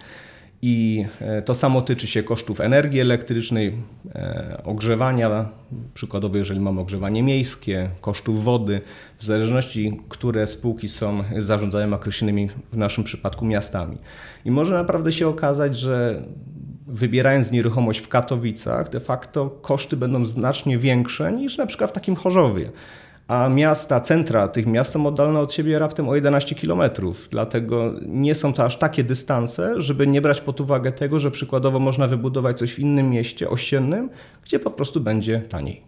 I 0.62 1.05
e, 1.22 1.41
to 1.41 1.55
samo 1.55 1.81
tyczy 1.81 2.07
się 2.07 2.24
kosztów 2.24 2.62
energii 2.62 3.00
elektrycznej, 3.00 3.74
e, 4.15 4.62
ogrzewania, 4.65 5.50
przykładowo 5.93 6.38
jeżeli 6.38 6.60
mamy 6.60 6.81
ogrzewanie 6.81 7.24
miejskie, 7.24 7.89
kosztów 8.01 8.43
wody, 8.43 8.81
w 9.17 9.24
zależności, 9.24 10.01
które 10.10 10.48
spółki 10.48 10.89
są 10.89 11.24
zarządzają 11.38 11.93
określonymi 11.93 12.50
w 12.72 12.77
naszym 12.77 13.03
przypadku 13.03 13.46
miastami. 13.46 13.98
I 14.46 14.51
może 14.51 14.75
naprawdę 14.75 15.12
się 15.12 15.27
okazać, 15.27 15.77
że 15.77 16.24
wybierając 16.88 17.51
nieruchomość 17.51 18.00
w 18.00 18.08
Katowicach, 18.08 18.89
de 18.89 19.00
facto 19.00 19.50
koszty 19.50 19.98
będą 19.98 20.25
znacznie 20.25 20.77
większe 20.77 21.32
niż 21.32 21.58
na 21.58 21.65
przykład 21.65 21.89
w 21.89 21.94
takim 21.94 22.15
Chorzowie. 22.15 22.72
A 23.27 23.50
miasta, 23.50 24.00
centra 24.00 24.48
tych 24.48 24.65
miast 24.65 24.91
są 24.91 25.06
oddalone 25.06 25.39
od 25.39 25.53
siebie 25.53 25.79
raptem 25.79 26.10
o 26.10 26.15
11 26.15 26.56
km. 26.56 26.82
Dlatego 27.32 27.94
nie 28.01 28.36
są 28.36 28.53
to 28.53 28.63
aż 28.63 28.77
takie 28.77 29.03
dystanse, 29.03 29.82
żeby 29.82 30.08
nie 30.08 30.22
brać 30.22 30.41
pod 30.41 30.62
uwagę 30.62 30.91
tego, 30.91 31.20
że 31.20 31.32
przykładowo 31.32 31.79
można 31.79 32.08
wybudować 32.08 32.58
coś 32.58 32.74
w 32.74 32.79
innym 32.79 33.10
mieście 33.10 33.50
ościennym, 33.50 34.10
gdzie 34.44 34.60
po 34.60 34.72
prostu 34.72 35.01
będzie 35.01 35.41
taniej. 35.41 35.87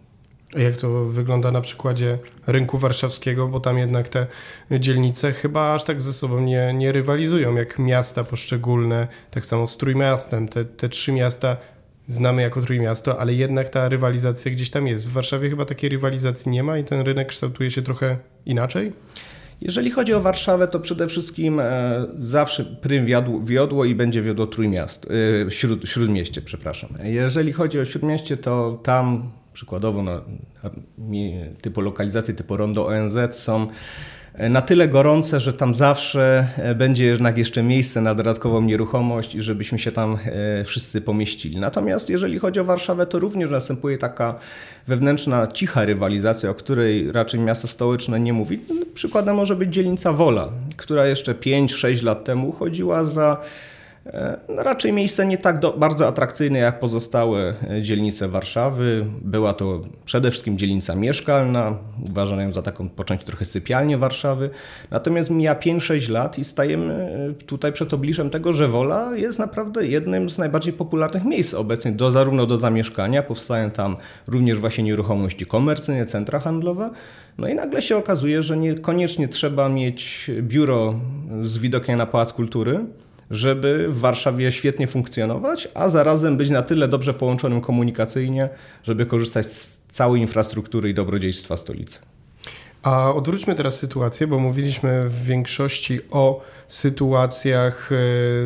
Jak 0.56 0.76
to 0.76 1.04
wygląda 1.04 1.50
na 1.50 1.60
przykładzie 1.60 2.18
rynku 2.46 2.78
warszawskiego, 2.78 3.48
bo 3.48 3.60
tam 3.60 3.78
jednak 3.78 4.08
te 4.08 4.26
dzielnice 4.70 5.32
chyba 5.32 5.74
aż 5.74 5.84
tak 5.84 6.02
ze 6.02 6.12
sobą 6.12 6.40
nie, 6.40 6.74
nie 6.74 6.92
rywalizują 6.92 7.54
jak 7.54 7.78
miasta 7.78 8.24
poszczególne, 8.24 9.08
tak 9.30 9.46
samo 9.46 9.68
z 9.68 9.76
Trójmiastem. 9.76 10.48
Te, 10.48 10.64
te 10.64 10.88
trzy 10.88 11.12
miasta 11.12 11.56
znamy 12.08 12.42
jako 12.42 12.60
Trójmiasto, 12.60 13.20
ale 13.20 13.34
jednak 13.34 13.68
ta 13.68 13.88
rywalizacja 13.88 14.52
gdzieś 14.52 14.70
tam 14.70 14.86
jest. 14.86 15.08
W 15.08 15.12
Warszawie 15.12 15.50
chyba 15.50 15.64
takiej 15.64 15.90
rywalizacji 15.90 16.50
nie 16.50 16.62
ma 16.62 16.78
i 16.78 16.84
ten 16.84 17.00
rynek 17.00 17.28
kształtuje 17.28 17.70
się 17.70 17.82
trochę 17.82 18.16
inaczej? 18.46 18.92
Jeżeli 19.60 19.90
chodzi 19.90 20.14
o 20.14 20.20
Warszawę, 20.20 20.68
to 20.68 20.80
przede 20.80 21.08
wszystkim 21.08 21.60
e, 21.60 22.06
zawsze 22.18 22.64
prym 22.64 23.06
wiodło, 23.06 23.40
wiodło 23.40 23.84
i 23.84 23.94
będzie 23.94 24.22
wiodło 24.22 24.46
Trójmiasto, 24.46 25.08
e, 25.46 25.50
śród, 25.50 25.88
Śródmieście, 25.88 26.42
przepraszam. 26.42 26.90
Jeżeli 27.02 27.52
chodzi 27.52 27.80
o 27.80 27.84
Śródmieście, 27.84 28.36
to 28.36 28.80
tam 28.82 29.30
przykładowo 29.52 30.02
no, 30.02 30.20
typu 31.62 31.80
lokalizacje 31.80 32.34
typu 32.34 32.56
rondo 32.56 32.86
ONZ 32.86 33.18
są 33.30 33.66
na 34.38 34.62
tyle 34.62 34.88
gorące, 34.88 35.40
że 35.40 35.52
tam 35.52 35.74
zawsze 35.74 36.48
będzie 36.76 37.06
jednak 37.06 37.38
jeszcze 37.38 37.62
miejsce 37.62 38.00
na 38.00 38.14
dodatkową 38.14 38.60
nieruchomość 38.60 39.34
i 39.34 39.42
żebyśmy 39.42 39.78
się 39.78 39.92
tam 39.92 40.18
wszyscy 40.64 41.00
pomieścili. 41.00 41.56
Natomiast 41.56 42.10
jeżeli 42.10 42.38
chodzi 42.38 42.60
o 42.60 42.64
Warszawę, 42.64 43.06
to 43.06 43.18
również 43.18 43.50
następuje 43.50 43.98
taka 43.98 44.34
wewnętrzna, 44.86 45.46
cicha 45.46 45.84
rywalizacja, 45.84 46.50
o 46.50 46.54
której 46.54 47.12
raczej 47.12 47.40
miasto 47.40 47.68
stołeczne 47.68 48.20
nie 48.20 48.32
mówi. 48.32 48.60
Przykładem 48.94 49.36
może 49.36 49.56
być 49.56 49.74
dzielnica 49.74 50.12
Wola, 50.12 50.48
która 50.76 51.06
jeszcze 51.06 51.34
5-6 51.34 52.04
lat 52.04 52.24
temu 52.24 52.52
chodziła 52.52 53.04
za 53.04 53.36
E, 53.36 53.69
no 54.48 54.62
raczej 54.62 54.92
miejsce 54.92 55.26
nie 55.26 55.38
tak 55.38 55.58
do, 55.58 55.72
bardzo 55.72 56.06
atrakcyjne 56.06 56.58
jak 56.58 56.80
pozostałe 56.80 57.54
e, 57.70 57.82
dzielnice 57.82 58.28
Warszawy. 58.28 59.06
Była 59.22 59.52
to 59.52 59.80
przede 60.04 60.30
wszystkim 60.30 60.58
dzielnica 60.58 60.94
mieszkalna, 60.94 61.78
uważana 62.10 62.42
ją 62.42 62.52
za 62.52 62.62
taką 62.62 62.88
po 62.88 63.04
części 63.04 63.26
trochę 63.26 63.44
sypialnię 63.44 63.98
Warszawy. 63.98 64.50
Natomiast 64.90 65.30
mija 65.30 65.54
5-6 65.54 66.10
lat 66.10 66.38
i 66.38 66.44
stajemy 66.44 66.94
e, 67.40 67.44
tutaj 67.44 67.72
przed 67.72 67.94
obliczem 67.94 68.30
tego, 68.30 68.52
że 68.52 68.68
Wola 68.68 69.16
jest 69.16 69.38
naprawdę 69.38 69.86
jednym 69.86 70.30
z 70.30 70.38
najbardziej 70.38 70.72
popularnych 70.72 71.24
miejsc 71.24 71.54
obecnie, 71.54 71.92
do, 71.92 72.10
zarówno 72.10 72.46
do 72.46 72.56
zamieszkania, 72.56 73.22
powstają 73.22 73.70
tam 73.70 73.96
również 74.26 74.58
właśnie 74.58 74.84
nieruchomości 74.84 75.46
komercyjne, 75.46 76.06
centra 76.06 76.38
handlowe. 76.40 76.90
No 77.38 77.48
i 77.48 77.54
nagle 77.54 77.82
się 77.82 77.96
okazuje, 77.96 78.42
że 78.42 78.56
niekoniecznie 78.56 79.28
trzeba 79.28 79.68
mieć 79.68 80.30
biuro 80.40 80.94
z 81.42 81.58
widokiem 81.58 81.98
na 81.98 82.06
Pałac 82.06 82.32
Kultury, 82.32 82.80
żeby 83.30 83.86
w 83.88 83.98
Warszawie 83.98 84.52
świetnie 84.52 84.86
funkcjonować, 84.86 85.68
a 85.74 85.88
zarazem 85.88 86.36
być 86.36 86.50
na 86.50 86.62
tyle 86.62 86.88
dobrze 86.88 87.14
połączonym 87.14 87.60
komunikacyjnie, 87.60 88.48
żeby 88.82 89.06
korzystać 89.06 89.46
z 89.46 89.82
całej 89.88 90.20
infrastruktury 90.20 90.90
i 90.90 90.94
dobrodziejstwa 90.94 91.56
stolicy. 91.56 91.98
A 92.82 93.14
odwróćmy 93.14 93.54
teraz 93.54 93.78
sytuację, 93.78 94.26
bo 94.26 94.38
mówiliśmy 94.38 95.08
w 95.08 95.24
większości 95.24 96.00
o 96.10 96.42
sytuacjach 96.68 97.92
e, 97.92 97.96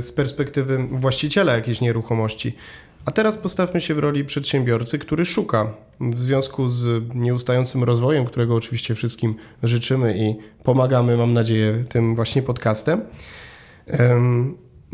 z 0.02 0.12
perspektywy 0.12 0.78
właściciela 0.90 1.54
jakiejś 1.54 1.80
nieruchomości. 1.80 2.56
A 3.04 3.10
teraz 3.10 3.36
postawmy 3.36 3.80
się 3.80 3.94
w 3.94 3.98
roli 3.98 4.24
przedsiębiorcy, 4.24 4.98
który 4.98 5.24
szuka 5.24 5.72
w 6.00 6.20
związku 6.20 6.68
z 6.68 7.04
nieustającym 7.14 7.84
rozwojem, 7.84 8.24
którego 8.24 8.54
oczywiście 8.54 8.94
wszystkim 8.94 9.34
życzymy 9.62 10.18
i 10.18 10.36
pomagamy, 10.62 11.16
mam 11.16 11.32
nadzieję, 11.32 11.82
tym 11.88 12.14
właśnie 12.14 12.42
podcastem. 12.42 13.00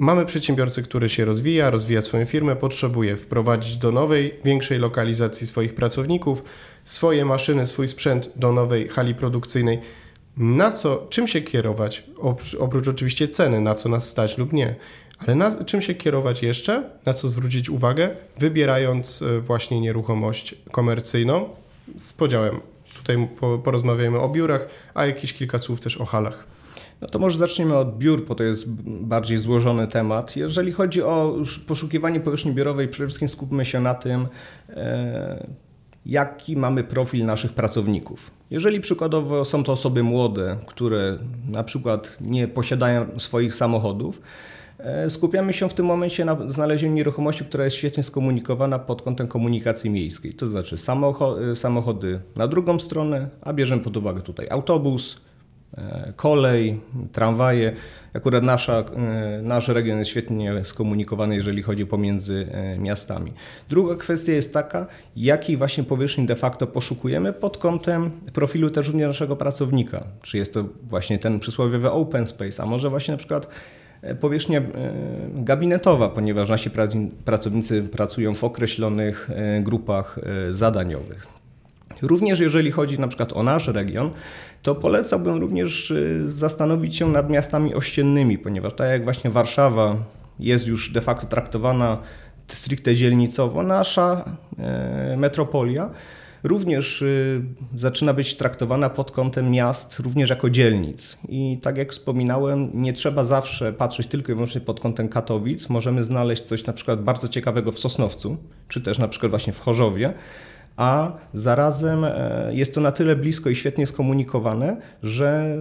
Mamy 0.01 0.27
przedsiębiorcę, 0.27 0.83
który 0.83 1.09
się 1.09 1.25
rozwija, 1.25 1.71
rozwija 1.71 2.03
swoją 2.03 2.27
firmę, 2.27 2.57
potrzebuje 2.57 3.17
wprowadzić 3.17 3.77
do 3.77 3.93
nowej, 3.93 4.35
większej 4.45 4.79
lokalizacji 4.79 5.47
swoich 5.47 5.75
pracowników, 5.75 6.45
swoje 6.85 7.25
maszyny, 7.25 7.67
swój 7.67 7.89
sprzęt 7.89 8.31
do 8.37 8.53
nowej 8.53 8.89
hali 8.89 9.15
produkcyjnej. 9.15 9.81
Na 10.37 10.71
co, 10.71 11.07
czym 11.11 11.29
się 11.29 11.43
kierować? 11.43 12.05
Oprócz 12.59 12.89
oczywiście 12.89 13.29
ceny, 13.29 13.61
na 13.61 13.75
co 13.75 13.89
nas 13.89 14.09
stać 14.09 14.39
lub 14.39 14.53
nie. 14.53 14.75
Ale 15.19 15.35
na 15.35 15.65
czym 15.65 15.81
się 15.81 15.95
kierować 15.95 16.43
jeszcze? 16.43 16.91
Na 17.07 17.15
co 17.15 17.29
zwrócić 17.29 17.71
uwagę, 17.71 18.11
wybierając 18.39 19.23
e, 19.23 19.41
właśnie 19.41 19.81
nieruchomość 19.81 20.55
komercyjną 20.71 21.49
z 21.99 22.13
podziałem. 22.13 22.61
Tutaj 22.95 23.29
porozmawiamy 23.65 24.21
o 24.21 24.29
biurach, 24.29 24.69
a 24.95 25.07
jakieś 25.07 25.33
kilka 25.33 25.59
słów 25.59 25.81
też 25.81 25.97
o 25.97 26.05
halach. 26.05 26.50
No 27.01 27.09
to 27.09 27.19
może 27.19 27.39
zaczniemy 27.39 27.77
od 27.77 27.99
biur, 27.99 28.27
bo 28.27 28.35
to 28.35 28.45
jest 28.45 28.71
bardziej 28.85 29.39
złożony 29.39 29.89
temat. 29.89 30.37
Jeżeli 30.37 30.73
chodzi 30.73 31.03
o 31.03 31.37
poszukiwanie 31.67 32.21
powierzchni 32.21 32.53
biurowej, 32.53 32.89
przede 32.89 33.07
wszystkim 33.07 33.29
skupmy 33.29 33.65
się 33.65 33.81
na 33.81 33.95
tym, 33.95 34.27
e, 34.69 35.47
jaki 36.07 36.57
mamy 36.57 36.85
profil 36.85 37.27
naszych 37.27 37.53
pracowników. 37.53 38.31
Jeżeli 38.51 38.81
przykładowo 38.81 39.45
są 39.45 39.65
to 39.65 39.73
osoby 39.73 40.03
młode, 40.03 40.57
które 40.67 41.19
na 41.49 41.65
przykład 41.65 42.19
nie 42.21 42.49
posiadają 42.49 43.07
swoich 43.19 43.55
samochodów, 43.55 44.23
e, 44.79 45.11
skupiamy 45.11 45.53
się 45.53 45.69
w 45.69 45.75
tym 45.75 45.87
momencie 45.87 46.25
na 46.25 46.49
znalezieniu 46.49 46.95
nieruchomości, 46.95 47.45
która 47.45 47.65
jest 47.65 47.77
świetnie 47.77 48.03
skomunikowana 48.03 48.79
pod 48.79 49.03
kątem 49.03 49.29
komunikacji 49.29 49.91
miejskiej. 49.91 50.35
To 50.35 50.47
znaczy 50.47 50.77
samochody 51.55 52.21
na 52.37 52.49
drugą 52.49 52.79
stronę, 52.79 53.29
a 53.41 53.53
bierzemy 53.53 53.83
pod 53.83 53.97
uwagę 53.97 54.23
tutaj 54.23 54.47
autobus, 54.51 55.21
kolej, 56.17 56.81
tramwaje. 57.13 57.73
Akurat 58.15 58.45
nasza, 58.45 58.79
e, 58.79 59.43
nasz 59.43 59.69
region 59.69 59.99
jest 59.99 60.11
świetnie 60.11 60.65
skomunikowany, 60.65 61.35
jeżeli 61.35 61.63
chodzi 61.63 61.87
pomiędzy 61.87 62.47
e, 62.53 62.79
miastami. 62.79 63.33
Druga 63.69 63.95
kwestia 63.95 64.33
jest 64.33 64.55
taka, 64.55 64.87
jakiej 65.17 65.57
właśnie 65.57 65.85
powierzchni 65.85 66.27
de 66.27 66.37
facto 66.37 66.67
poszukujemy 66.67 67.33
pod 67.33 67.59
kątem 67.59 68.11
profilu 68.33 68.71
też 68.71 68.87
również 68.87 69.07
naszego 69.07 69.37
pracownika. 69.37 70.05
Czy 70.23 70.39
jest 70.39 70.55
to 70.55 70.65
właśnie 70.83 71.19
ten 71.19 71.41
przysłowiowy 71.41 71.91
open 71.91 72.27
space, 72.27 72.63
a 72.63 72.67
może 72.67 72.91
właśnie 72.91 73.13
na 73.13 73.19
przykład 73.19 73.49
powierzchnia 74.21 74.63
gabinetowa, 75.35 76.09
ponieważ 76.09 76.49
nasi 76.49 76.71
pracownicy 77.25 77.83
pracują 77.83 78.35
w 78.35 78.45
określonych 78.45 79.31
grupach 79.63 80.19
zadaniowych. 80.51 81.40
Również 82.03 82.41
jeżeli 82.41 82.71
chodzi 82.71 82.99
na 82.99 83.09
przykład 83.09 83.33
o 83.33 83.43
nasz 83.43 83.69
region, 83.69 84.11
to 84.63 84.75
polecałbym 84.75 85.37
również 85.41 85.91
y, 85.91 86.33
zastanowić 86.33 86.97
się 86.97 87.09
nad 87.09 87.31
miastami 87.31 87.75
ościennymi, 87.75 88.39
ponieważ 88.39 88.75
tak 88.75 88.91
jak 88.91 89.05
właśnie 89.05 89.31
Warszawa 89.31 89.97
jest 90.39 90.67
już 90.67 90.93
de 90.93 91.01
facto 91.01 91.27
traktowana 91.27 91.99
stricte 92.47 92.95
dzielnicowo, 92.95 93.63
nasza 93.63 94.25
e, 94.59 95.17
metropolia 95.17 95.91
również 96.43 97.03
y, 97.03 97.43
zaczyna 97.75 98.15
być 98.15 98.37
traktowana 98.37 98.91
pod 98.91 99.11
kątem 99.11 99.51
miast 99.51 99.99
również 99.99 100.31
jako 100.31 100.51
dzielnic. 100.51 101.19
I 101.29 101.59
tak 101.63 101.79
jak 101.79 101.93
wspominałem, 101.93 102.71
nie 102.75 102.93
trzeba 102.93 103.25
zawsze 103.25 103.73
patrzeć 103.73 104.07
tylko 104.07 104.33
i 104.33 104.35
wyłącznie 104.35 104.61
pod 104.61 104.81
kątem 104.81 105.09
Katowic. 105.09 105.69
Możemy 105.69 106.05
znaleźć 106.05 106.45
coś 106.45 106.67
na 106.67 106.73
przykład 106.73 107.03
bardzo 107.03 107.29
ciekawego 107.29 107.73
w 107.73 107.79
Sosnowcu, 107.79 108.37
czy 108.69 108.81
też 108.81 108.99
na 108.99 109.09
przykład 109.09 109.31
właśnie 109.31 109.53
w 109.53 109.61
Chorzowie, 109.61 110.13
a 110.77 111.13
zarazem 111.35 112.05
e, 112.05 112.51
jest 112.51 112.75
to 112.75 112.81
na 112.81 112.93
tyle 112.93 113.17
blisko 113.17 113.51
i 113.51 113.55
świetnie 113.55 113.87
skomunikowane, 113.87 114.77
że 115.03 115.57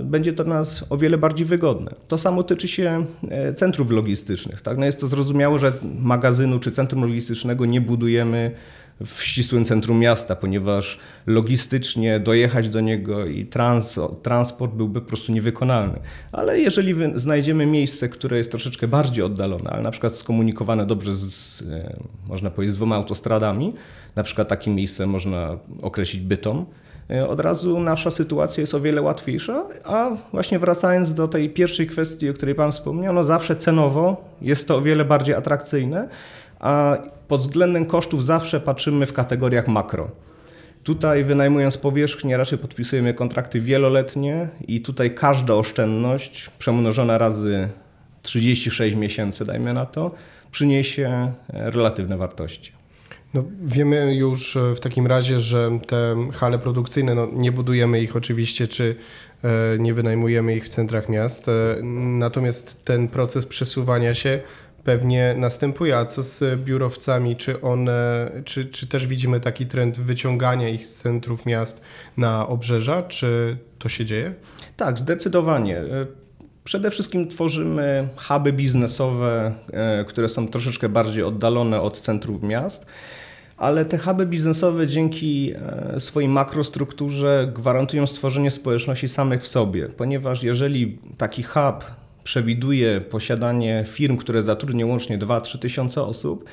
e, 0.00 0.04
będzie 0.04 0.32
to 0.32 0.44
dla 0.44 0.54
nas 0.54 0.84
o 0.90 0.96
wiele 0.96 1.18
bardziej 1.18 1.46
wygodne. 1.46 1.94
To 2.08 2.18
samo 2.18 2.42
tyczy 2.42 2.68
się 2.68 3.04
e, 3.28 3.54
centrów 3.54 3.90
logistycznych. 3.90 4.62
Tak? 4.62 4.78
No 4.78 4.84
jest 4.84 5.00
to 5.00 5.06
zrozumiałe, 5.06 5.58
że 5.58 5.72
magazynu 6.00 6.58
czy 6.58 6.70
centrum 6.70 7.02
logistycznego 7.02 7.66
nie 7.66 7.80
budujemy 7.80 8.50
w 9.04 9.22
ścisłym 9.22 9.64
centrum 9.64 9.98
miasta, 9.98 10.36
ponieważ 10.36 10.98
logistycznie 11.26 12.20
dojechać 12.20 12.68
do 12.68 12.80
niego 12.80 13.26
i 13.26 13.46
trans, 13.46 14.00
transport 14.22 14.74
byłby 14.74 15.00
po 15.00 15.06
prostu 15.06 15.32
niewykonalny. 15.32 16.00
Ale 16.32 16.60
jeżeli 16.60 16.94
znajdziemy 17.14 17.66
miejsce, 17.66 18.08
które 18.08 18.38
jest 18.38 18.50
troszeczkę 18.50 18.88
bardziej 18.88 19.24
oddalone, 19.24 19.70
ale 19.70 19.82
na 19.82 19.90
przykład 19.90 20.16
skomunikowane 20.16 20.86
dobrze 20.86 21.14
z, 21.14 21.32
z 21.32 21.64
można 22.28 22.50
powiedzieć, 22.50 22.72
z 22.72 22.76
dwoma 22.76 22.96
autostradami, 22.96 23.74
na 24.16 24.22
przykład 24.22 24.48
takim 24.48 24.74
miejscem 24.74 25.10
można 25.10 25.58
określić 25.82 26.22
Bytom, 26.22 26.66
e, 27.10 27.28
od 27.28 27.40
razu 27.40 27.80
nasza 27.80 28.10
sytuacja 28.10 28.60
jest 28.60 28.74
o 28.74 28.80
wiele 28.80 29.02
łatwiejsza, 29.02 29.64
a 29.84 30.10
właśnie 30.32 30.58
wracając 30.58 31.14
do 31.14 31.28
tej 31.28 31.50
pierwszej 31.50 31.86
kwestii, 31.86 32.30
o 32.30 32.34
której 32.34 32.54
Pan 32.54 32.72
wspomniał, 32.72 33.14
no 33.14 33.24
zawsze 33.24 33.56
cenowo 33.56 34.24
jest 34.42 34.68
to 34.68 34.76
o 34.76 34.82
wiele 34.82 35.04
bardziej 35.04 35.34
atrakcyjne, 35.34 36.08
a 36.60 36.98
pod 37.28 37.40
względem 37.40 37.86
kosztów 37.86 38.24
zawsze 38.24 38.60
patrzymy 38.60 39.06
w 39.06 39.12
kategoriach 39.12 39.68
makro. 39.68 40.10
Tutaj 40.84 41.24
wynajmując 41.24 41.78
powierzchnię 41.78 42.36
raczej 42.36 42.58
podpisujemy 42.58 43.14
kontrakty 43.14 43.60
wieloletnie 43.60 44.48
i 44.68 44.80
tutaj 44.80 45.14
każda 45.14 45.54
oszczędność 45.54 46.50
przemnożona 46.58 47.18
razy 47.18 47.68
36 48.22 48.96
miesięcy, 48.96 49.44
dajmy 49.44 49.74
na 49.74 49.86
to, 49.86 50.10
przyniesie 50.50 51.32
relatywne 51.48 52.16
wartości. 52.16 52.72
No, 53.34 53.44
wiemy 53.62 54.14
już 54.14 54.56
e, 54.56 54.74
w 54.74 54.80
takim 54.80 55.06
razie, 55.06 55.40
że 55.40 55.78
te 55.86 56.16
hale 56.32 56.58
produkcyjne, 56.58 57.14
no, 57.14 57.28
nie 57.32 57.52
budujemy 57.52 58.00
ich 58.00 58.16
oczywiście, 58.16 58.68
czy 58.68 58.96
e, 59.44 59.48
nie 59.78 59.94
wynajmujemy 59.94 60.56
ich 60.56 60.64
w 60.64 60.68
centrach 60.68 61.08
miast, 61.08 61.48
e, 61.48 61.52
natomiast 62.18 62.84
ten 62.84 63.08
proces 63.08 63.46
przesuwania 63.46 64.14
się 64.14 64.40
pewnie 64.84 65.34
następuje. 65.38 65.96
A 65.96 66.04
co 66.04 66.22
z 66.22 66.60
biurowcami? 66.60 67.36
Czy 67.36 67.60
one, 67.60 68.30
czy, 68.44 68.64
czy 68.64 68.86
też 68.86 69.06
widzimy 69.06 69.40
taki 69.40 69.66
trend 69.66 70.00
wyciągania 70.00 70.68
ich 70.68 70.86
z 70.86 70.94
centrów 71.02 71.46
miast 71.46 71.82
na 72.16 72.48
obrzeża? 72.48 73.02
Czy 73.02 73.56
to 73.78 73.88
się 73.88 74.04
dzieje? 74.04 74.34
Tak, 74.76 74.98
zdecydowanie. 74.98 75.82
Przede 76.64 76.90
wszystkim 76.90 77.28
tworzymy 77.28 78.08
huby 78.16 78.52
biznesowe, 78.52 79.54
które 80.08 80.28
są 80.28 80.48
troszeczkę 80.48 80.88
bardziej 80.88 81.22
oddalone 81.22 81.80
od 81.80 82.00
centrów 82.00 82.42
miast 82.42 82.86
ale 83.60 83.84
te 83.84 83.98
huby 83.98 84.26
biznesowe 84.26 84.86
dzięki 84.86 85.52
e, 85.96 86.00
swojej 86.00 86.28
makrostrukturze 86.28 87.52
gwarantują 87.54 88.06
stworzenie 88.06 88.50
społeczności 88.50 89.08
samych 89.08 89.42
w 89.42 89.48
sobie, 89.48 89.88
ponieważ 89.88 90.42
jeżeli 90.42 90.98
taki 91.18 91.42
hub 91.42 91.84
przewiduje 92.24 93.00
posiadanie 93.00 93.84
firm, 93.86 94.16
które 94.16 94.42
zatrudnią 94.42 94.88
łącznie 94.88 95.18
2-3 95.18 95.58
tysiące 95.58 96.02
osób, 96.02 96.44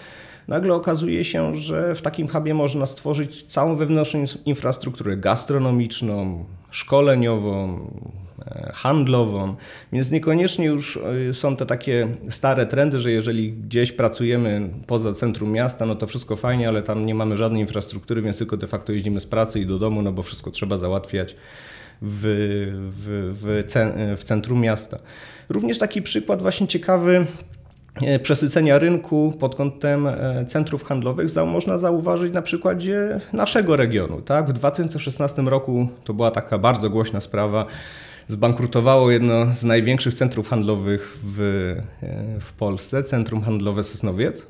nagle 0.47 0.73
okazuje 0.73 1.23
się, 1.23 1.55
że 1.55 1.95
w 1.95 2.01
takim 2.01 2.27
hubie 2.27 2.53
można 2.53 2.85
stworzyć 2.85 3.43
całą 3.43 3.75
wewnętrzną 3.75 4.25
infrastrukturę 4.45 5.17
gastronomiczną, 5.17 6.45
szkoleniową, 6.71 7.79
e, 8.45 8.71
handlową, 8.73 9.55
więc 9.93 10.11
niekoniecznie 10.11 10.65
już 10.65 10.99
e, 11.29 11.33
są 11.33 11.55
te 11.55 11.65
takie 11.65 12.07
stare 12.29 12.65
trendy, 12.65 12.99
że 12.99 13.11
jeżeli 13.11 13.53
gdzieś 13.53 13.91
pracujemy 13.91 14.69
poza 14.87 15.13
centrum 15.13 15.51
miasta, 15.51 15.85
no 15.85 15.95
to 15.95 16.07
wszystko 16.07 16.35
fajnie, 16.35 16.67
ale 16.67 16.83
tam 16.83 17.05
nie 17.05 17.15
mamy 17.15 17.37
żadnej 17.37 17.61
infrastruktury, 17.61 18.21
więc 18.21 18.37
tylko 18.37 18.57
de 18.57 18.67
facto 18.67 18.93
jeździmy 18.93 19.19
z 19.19 19.25
pracy 19.25 19.59
i 19.59 19.65
do 19.65 19.79
domu, 19.79 20.01
no 20.01 20.11
bo 20.11 20.23
wszystko 20.23 20.51
trzeba 20.51 20.77
załatwiać 20.77 21.35
w, 22.01 22.21
w, 22.91 23.33
w, 23.35 24.19
w 24.19 24.23
centrum 24.23 24.61
miasta. 24.61 24.99
Również 25.49 25.77
taki 25.77 26.01
przykład 26.01 26.41
właśnie 26.41 26.67
ciekawy 26.67 27.25
E, 28.01 28.19
przesycenia 28.19 28.79
rynku 28.79 29.33
pod 29.39 29.55
kątem 29.55 30.07
e, 30.07 30.45
centrów 30.45 30.83
handlowych 30.83 31.27
można 31.45 31.77
zauważyć 31.77 32.33
na 32.33 32.41
przykładzie 32.41 33.21
naszego 33.33 33.75
regionu. 33.75 34.21
Tak? 34.21 34.49
W 34.49 34.53
2016 34.53 35.41
roku 35.41 35.87
to 36.03 36.13
była 36.13 36.31
taka 36.31 36.57
bardzo 36.57 36.89
głośna 36.89 37.21
sprawa. 37.21 37.65
Zbankrutowało 38.27 39.11
jedno 39.11 39.53
z 39.53 39.63
największych 39.63 40.13
centrów 40.13 40.49
handlowych 40.49 41.17
w, 41.23 41.39
e, 42.03 42.39
w 42.41 42.53
Polsce, 42.53 43.03
Centrum 43.03 43.41
Handlowe 43.41 43.83
Sosnowiec 43.83 44.47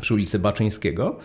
przy 0.00 0.14
ulicy 0.14 0.38
Baczyńskiego. 0.38 1.18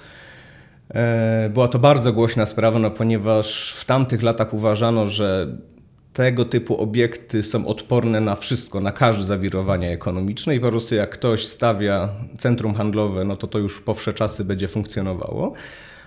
Była 1.50 1.68
to 1.68 1.80
bardzo 1.80 2.14
głośna 2.14 2.46
sprawa, 2.46 2.80
no, 2.80 2.92
ponieważ 2.92 3.74
w 3.74 3.86
tamtych 3.86 4.24
latach 4.24 4.54
uważano, 4.54 5.08
że 5.08 5.58
tego 6.14 6.46
typu 6.46 6.82
obiekty 6.82 7.44
są 7.44 7.68
odporne 7.68 8.22
na 8.22 8.36
wszystko, 8.36 8.80
na 8.80 8.92
każde 8.92 9.24
zawirowania 9.24 9.90
ekonomiczne 9.90 10.56
i 10.56 10.60
po 10.60 10.70
prostu 10.70 10.96
jak 10.96 11.10
ktoś 11.10 11.46
stawia 11.46 12.10
centrum 12.38 12.74
handlowe, 12.74 13.24
no 13.24 13.36
to 13.36 13.48
to 13.48 13.60
już 13.60 13.82
po 13.82 13.94
wsze 13.94 14.14
czasy 14.14 14.46
będzie 14.46 14.68
funkcjonowało. 14.68 15.54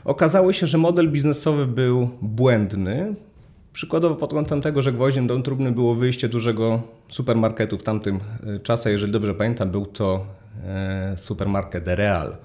Okazało 0.05 0.53
się, 0.53 0.66
że 0.66 0.79
model 0.79 1.11
biznesowy 1.11 1.66
był 1.66 2.11
błędny. 2.23 3.14
Przykładowo 3.73 4.14
pod 4.14 4.33
kątem 4.33 4.62
tego, 4.62 4.83
że 4.83 4.93
gwoździem 4.93 5.27
do 5.27 5.38
trumny 5.38 5.73
było 5.73 5.95
wyjście 5.95 6.29
dużego 6.29 6.83
supermarketu 7.09 7.79
w 7.79 7.83
tamtym 7.83 8.21
e, 8.57 8.61
czasie, 8.61 8.90
jeżeli 8.90 9.12
dobrze 9.12 9.35
pamiętam, 9.35 9.71
był 9.71 9.87
to 9.87 10.27
e, 10.66 11.16
supermarket 11.16 11.88
Real. 11.88 12.37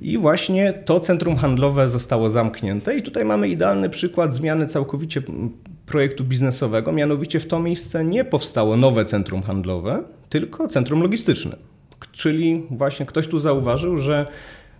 I 0.00 0.18
właśnie 0.18 0.72
to 0.72 1.00
centrum 1.00 1.36
handlowe 1.36 1.88
zostało 1.88 2.30
zamknięte, 2.30 2.96
i 2.96 3.02
tutaj 3.02 3.24
mamy 3.24 3.48
idealny 3.48 3.90
przykład 3.90 4.34
zmiany 4.34 4.66
całkowicie 4.66 5.22
projektu 5.86 6.24
biznesowego. 6.24 6.92
Mianowicie 6.92 7.40
w 7.40 7.46
to 7.46 7.60
miejsce 7.60 8.04
nie 8.04 8.24
powstało 8.24 8.76
nowe 8.76 9.04
centrum 9.04 9.42
handlowe, 9.42 10.02
tylko 10.28 10.68
centrum 10.68 11.02
logistyczne. 11.02 11.56
Czyli 12.12 12.66
właśnie 12.70 13.06
ktoś 13.06 13.28
tu 13.28 13.38
zauważył, 13.38 13.96
że 13.96 14.26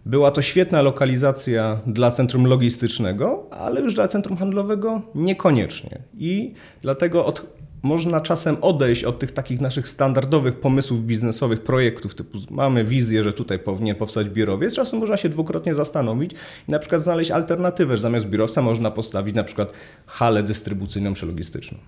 była 0.06 0.30
to 0.30 0.42
świetna 0.42 0.82
lokalizacja 0.82 1.80
dla 1.86 2.10
centrum 2.10 2.46
logistycznego, 2.46 3.46
ale 3.50 3.80
już 3.80 3.94
dla 3.94 4.08
centrum 4.08 4.36
handlowego 4.36 5.02
niekoniecznie. 5.14 5.98
I 6.18 6.54
dlatego 6.82 7.26
od 7.26 7.59
można 7.82 8.20
czasem 8.20 8.56
odejść 8.60 9.04
od 9.04 9.18
tych 9.18 9.32
takich 9.32 9.60
naszych 9.60 9.88
standardowych 9.88 10.60
pomysłów 10.60 11.04
biznesowych, 11.04 11.62
projektów, 11.62 12.14
typu 12.14 12.38
mamy 12.50 12.84
wizję, 12.84 13.22
że 13.22 13.32
tutaj 13.32 13.58
powinien 13.58 13.96
powstać 13.96 14.28
biurowiec, 14.28 14.74
czasem 14.74 15.00
można 15.00 15.16
się 15.16 15.28
dwukrotnie 15.28 15.74
zastanowić 15.74 16.32
i 16.68 16.70
na 16.70 16.78
przykład 16.78 17.02
znaleźć 17.02 17.30
alternatywę, 17.30 17.96
że 17.96 18.02
zamiast 18.02 18.26
biurowca 18.26 18.62
można 18.62 18.90
postawić 18.90 19.34
na 19.34 19.44
przykład 19.44 19.72
halę 20.06 20.42
dystrybucyjną 20.42 21.14
czy 21.14 21.26
logistyczną. 21.26 21.78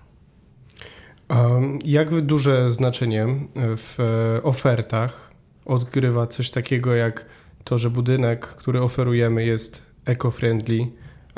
Jak 1.85 2.21
duże 2.21 2.71
znaczenie 2.71 3.27
w 3.55 3.97
ofertach 4.43 5.31
odgrywa 5.65 6.27
coś 6.27 6.49
takiego 6.49 6.95
jak 6.95 7.25
to, 7.63 7.77
że 7.77 7.89
budynek, 7.89 8.45
który 8.45 8.81
oferujemy 8.81 9.45
jest 9.45 9.85
eco-friendly 10.05 10.87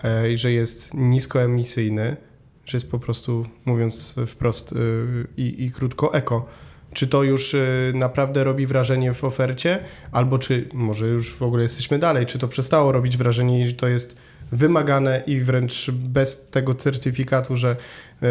e, 0.04 0.32
i 0.32 0.38
że 0.38 0.52
jest 0.52 0.94
niskoemisyjny, 0.94 2.18
że 2.66 2.78
jest 2.78 2.92
po 2.92 3.00
prostu, 3.00 3.46
mówiąc 3.66 4.16
wprost 4.28 4.72
y, 4.72 4.76
i, 5.38 5.64
i 5.64 5.72
krótko, 5.72 6.14
eko. 6.14 6.46
Czy 6.94 7.08
to 7.08 7.24
już 7.24 7.54
y, 7.54 7.92
naprawdę 7.96 8.44
robi 8.44 8.66
wrażenie 8.66 9.14
w 9.14 9.24
ofercie, 9.24 9.80
albo 10.12 10.40
czy 10.40 10.70
może 10.74 11.08
już 11.08 11.36
w 11.36 11.42
ogóle 11.42 11.64
jesteśmy 11.64 12.00
dalej, 12.00 12.26
czy 12.26 12.40
to 12.40 12.48
przestało 12.48 12.92
robić 12.92 13.18
wrażenie 13.18 13.70
i 13.70 13.74
to 13.74 13.88
jest 13.88 14.18
wymagane 14.52 15.24
i 15.28 15.40
wręcz 15.40 15.92
bez 15.92 16.48
tego 16.48 16.76
certyfikatu, 16.76 17.56
że 17.56 17.76
y, 18.24 18.26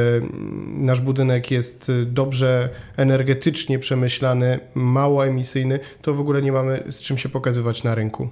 nasz 0.67 1.01
budynek 1.01 1.51
jest 1.51 1.93
dobrze 2.07 2.69
energetycznie 2.97 3.79
przemyślany, 3.79 4.61
mało 4.75 5.27
emisyjny, 5.27 5.81
to 6.03 6.15
w 6.15 6.21
ogóle 6.21 6.43
nie 6.43 6.53
mamy 6.53 6.85
z 6.91 7.03
czym 7.03 7.19
się 7.19 7.29
pokazywać 7.29 7.85
na 7.85 7.95
rynku. 7.95 8.29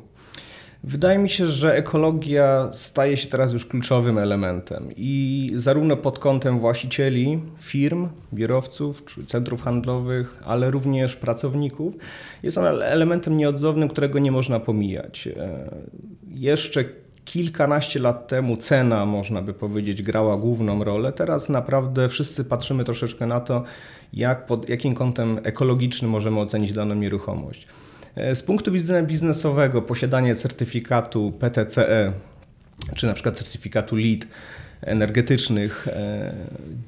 Wydaje 0.85 1.19
mi 1.19 1.29
się, 1.29 1.47
że 1.47 1.77
ekologia 1.77 2.71
staje 2.73 3.17
się 3.17 3.29
teraz 3.29 3.53
już 3.53 3.67
kluczowym 3.67 4.19
elementem 4.19 4.89
i 4.97 5.53
zarówno 5.57 5.97
pod 5.97 6.19
kątem 6.19 6.59
właścicieli 6.59 7.43
firm, 7.59 8.09
biurowców 8.35 9.05
czy 9.05 9.27
centrów 9.27 9.63
handlowych, 9.63 10.41
ale 10.45 10.71
również 10.71 11.17
pracowników 11.17 11.95
jest 12.43 12.59
on 12.59 12.67
elementem 12.67 13.37
nieodzownym, 13.37 13.89
którego 13.89 14.19
nie 14.19 14.33
można 14.33 14.61
pomijać. 14.61 15.27
E, 15.27 15.71
jeszcze 16.35 16.85
kilkanaście 17.25 18.01
lat 18.01 18.29
temu 18.29 18.57
cena, 18.57 19.07
można 19.07 19.43
by 19.43 19.55
powiedzieć, 19.55 20.03
grała 20.03 20.37
główną 20.37 20.85
rolę. 20.85 21.13
Teraz 21.13 21.49
naprawdę 21.49 22.09
wszyscy 22.09 22.45
patrzymy 22.45 22.85
troszeczkę 22.85 23.27
na 23.27 23.41
to, 23.41 23.65
jak 24.13 24.47
pod 24.47 24.69
jakim 24.69 24.95
kątem 24.95 25.41
ekologicznym 25.43 26.11
możemy 26.11 26.41
ocenić 26.41 26.73
daną 26.73 26.95
nieruchomość. 26.95 27.67
E, 28.17 28.35
z 28.35 28.43
punktu 28.43 28.73
widzenia 28.73 29.03
biznesowego 29.03 29.83
posiadanie 29.83 30.35
certyfikatu 30.35 31.33
PTCE 31.39 32.13
czy 32.95 33.07
na 33.07 33.15
przykład 33.15 33.39
certyfikatu 33.39 33.97
LEED 33.97 34.27
energetycznych 34.83 35.89
e, 35.89 36.33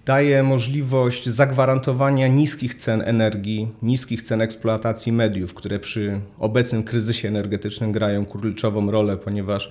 daje 0.06 0.42
możliwość 0.42 1.28
zagwarantowania 1.28 2.28
niskich 2.28 2.74
cen 2.74 3.02
energii, 3.02 3.68
niskich 3.82 4.22
cen 4.22 4.40
eksploatacji 4.40 5.12
mediów, 5.12 5.54
które 5.54 5.78
przy 5.78 6.20
obecnym 6.38 6.82
kryzysie 6.82 7.28
energetycznym 7.28 7.92
grają 7.92 8.26
kluczową 8.26 8.90
rolę, 8.90 9.16
ponieważ 9.16 9.70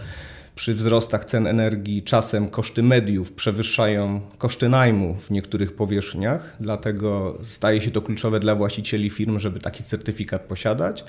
przy 0.55 0.73
wzrostach 0.73 1.25
cen 1.25 1.47
energii 1.47 2.03
czasem 2.03 2.49
koszty 2.49 2.83
mediów 2.83 3.31
przewyższają 3.31 4.21
koszty 4.37 4.69
najmu 4.69 5.15
w 5.15 5.31
niektórych 5.31 5.75
powierzchniach, 5.75 6.55
dlatego 6.59 7.37
staje 7.43 7.81
się 7.81 7.91
to 7.91 8.01
kluczowe 8.01 8.39
dla 8.39 8.55
właścicieli 8.55 9.09
firm, 9.09 9.39
żeby 9.39 9.59
taki 9.59 9.83
certyfikat 9.83 10.41
posiadać. 10.41 11.05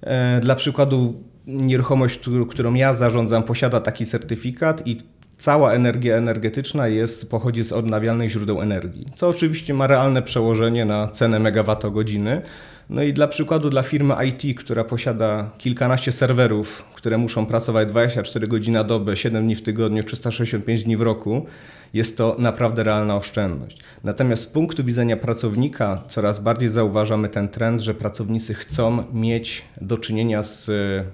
E, 0.00 0.40
dla 0.40 0.54
przykładu, 0.54 1.22
nieruchomość, 1.46 2.20
którą 2.48 2.74
ja 2.74 2.94
zarządzam, 2.94 3.42
posiada 3.42 3.80
taki 3.80 4.06
certyfikat 4.06 4.86
i 4.86 4.96
cała 5.38 5.72
energia 5.72 6.16
energetyczna 6.16 6.88
jest, 6.88 7.30
pochodzi 7.30 7.62
z 7.62 7.72
odnawialnych 7.72 8.30
źródeł 8.30 8.60
energii, 8.60 9.06
co 9.14 9.28
oczywiście 9.28 9.74
ma 9.74 9.86
realne 9.86 10.22
przełożenie 10.22 10.84
na 10.84 11.08
cenę 11.08 11.38
megawattogodziny. 11.38 12.42
No 12.90 13.02
i 13.02 13.12
dla 13.12 13.28
przykładu 13.28 13.70
dla 13.70 13.82
firmy 13.82 14.14
IT, 14.26 14.58
która 14.58 14.84
posiada 14.84 15.50
kilkanaście 15.58 16.12
serwerów, 16.12 16.84
które 16.94 17.18
muszą 17.18 17.46
pracować 17.46 17.88
24 17.88 18.46
godziny 18.46 18.78
na 18.78 18.84
dobę, 18.84 19.16
7 19.16 19.44
dni 19.44 19.54
w 19.54 19.62
tygodniu, 19.62 20.02
365 20.02 20.84
dni 20.84 20.96
w 20.96 21.02
roku, 21.02 21.46
jest 21.94 22.16
to 22.16 22.36
naprawdę 22.38 22.82
realna 22.82 23.16
oszczędność. 23.16 23.78
Natomiast 24.04 24.42
z 24.42 24.46
punktu 24.46 24.84
widzenia 24.84 25.16
pracownika 25.16 26.02
coraz 26.08 26.40
bardziej 26.40 26.68
zauważamy 26.68 27.28
ten 27.28 27.48
trend, 27.48 27.80
że 27.80 27.94
pracownicy 27.94 28.54
chcą 28.54 29.04
mieć 29.12 29.64
do 29.80 29.98
czynienia 29.98 30.42
z 30.42 30.68
e, 30.68 31.04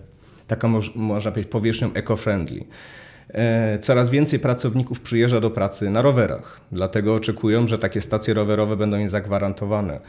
taką, 0.47 0.81
można 0.95 1.31
powiedzieć, 1.31 1.53
powierzchnią 1.53 1.89
eco-friendly. 1.89 2.65
E, 3.33 3.79
coraz 3.79 4.11
więcej 4.11 4.39
pracowników 4.39 5.01
przyjeżdża 5.01 5.41
do 5.41 5.51
pracy 5.51 5.91
na 5.91 6.03
rowerach, 6.03 6.61
dlatego 6.73 7.15
oczekują, 7.15 7.69
że 7.69 7.79
takie 7.79 8.01
stacje 8.01 8.35
rowerowe 8.35 8.77
będą 8.77 8.99
im 8.99 9.09
zagwarantowane. 9.09 10.01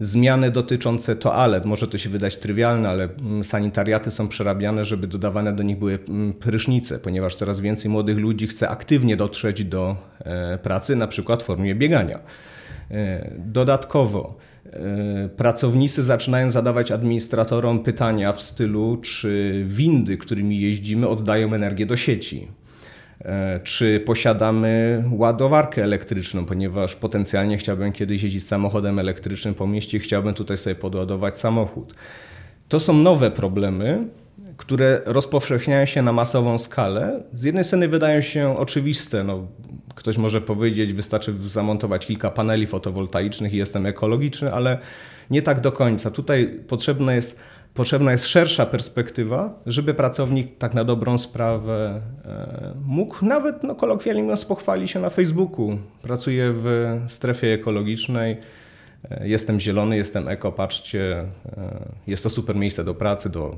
Zmiany 0.00 0.50
dotyczące 0.50 1.16
toalet, 1.16 1.64
może 1.64 1.88
to 1.88 1.98
się 1.98 2.10
wydać 2.10 2.36
trywialne, 2.36 2.88
ale 2.88 3.08
mm, 3.20 3.44
sanitariaty 3.44 4.10
są 4.10 4.28
przerabiane, 4.28 4.84
żeby 4.84 5.06
dodawane 5.06 5.52
do 5.52 5.62
nich 5.62 5.78
były 5.78 5.98
mm, 6.08 6.32
prysznice, 6.32 6.98
ponieważ 6.98 7.36
coraz 7.36 7.60
więcej 7.60 7.90
młodych 7.90 8.18
ludzi 8.18 8.46
chce 8.46 8.68
aktywnie 8.68 9.16
dotrzeć 9.16 9.64
do 9.64 9.96
e, 10.24 10.58
pracy, 10.58 10.96
na 10.96 11.06
przykład 11.06 11.42
w 11.42 11.46
formie 11.46 11.74
biegania. 11.74 12.18
E, 12.90 13.30
dodatkowo 13.38 14.38
pracownicy 15.36 16.02
zaczynają 16.02 16.50
zadawać 16.50 16.90
administratorom 16.90 17.80
pytania 17.82 18.32
w 18.32 18.40
stylu, 18.40 18.96
czy 18.96 19.62
windy, 19.66 20.16
którymi 20.16 20.60
jeździmy, 20.60 21.08
oddają 21.08 21.54
energię 21.54 21.86
do 21.86 21.96
sieci. 21.96 22.48
E, 23.24 23.60
czy 23.64 24.00
posiadamy 24.00 25.04
ładowarkę 25.10 25.84
elektryczną, 25.84 26.44
ponieważ 26.44 26.96
potencjalnie 26.96 27.58
chciałbym 27.58 27.92
kiedyś 27.92 28.22
jeździć 28.22 28.46
samochodem 28.46 28.98
elektrycznym 28.98 29.54
po 29.54 29.66
mieście 29.66 29.98
chciałbym 29.98 30.34
tutaj 30.34 30.56
sobie 30.56 30.76
podładować 30.76 31.38
samochód. 31.38 31.94
To 32.68 32.80
są 32.80 32.92
nowe 32.92 33.30
problemy, 33.30 34.08
które 34.56 35.00
rozpowszechniają 35.04 35.84
się 35.84 36.02
na 36.02 36.12
masową 36.12 36.58
skalę. 36.58 37.22
Z 37.32 37.42
jednej 37.42 37.64
strony 37.64 37.88
wydają 37.88 38.20
się 38.20 38.58
oczywiste. 38.58 39.24
No, 39.24 39.46
ktoś 39.94 40.18
może 40.18 40.40
powiedzieć, 40.40 40.92
wystarczy 40.92 41.34
zamontować 41.38 42.06
kilka 42.06 42.30
paneli 42.30 42.66
fotowoltaicznych 42.66 43.54
i 43.54 43.56
jestem 43.56 43.86
ekologiczny, 43.86 44.52
ale 44.52 44.78
nie 45.30 45.42
tak 45.42 45.60
do 45.60 45.72
końca. 45.72 46.10
Tutaj 46.10 46.60
potrzebna 46.68 47.14
jest 47.14 47.38
potrzebna 47.74 48.12
jest 48.12 48.26
szersza 48.26 48.66
perspektywa, 48.66 49.60
żeby 49.66 49.94
pracownik 49.94 50.58
tak 50.58 50.74
na 50.74 50.84
dobrą 50.84 51.18
sprawę 51.18 52.00
e, 52.24 52.74
mógł 52.84 53.24
nawet 53.24 53.62
no, 53.62 53.74
kolokwialnie 53.74 54.22
mówiąc 54.22 54.44
pochwalić 54.44 54.90
się 54.90 55.00
na 55.00 55.10
Facebooku. 55.10 55.78
Pracuję 56.02 56.52
w 56.54 56.98
strefie 57.06 57.46
ekologicznej, 57.46 58.36
e, 59.10 59.28
jestem 59.28 59.60
zielony, 59.60 59.96
jestem 59.96 60.28
eko, 60.28 60.52
patrzcie, 60.52 61.24
e, 61.56 61.88
jest 62.06 62.22
to 62.22 62.30
super 62.30 62.56
miejsce 62.56 62.84
do 62.84 62.94
pracy, 62.94 63.30
do 63.30 63.56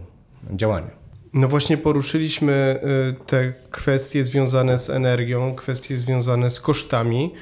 działania. 0.53 1.05
No 1.35 1.49
właśnie 1.49 1.77
poruszyliśmy 1.77 2.81
te 3.27 3.53
kwestie 3.71 4.25
związane 4.25 4.79
z 4.79 4.91
energią, 4.91 5.55
kwestie 5.55 5.99
związane 5.99 6.51
z 6.51 6.61
kosztami. 6.61 7.35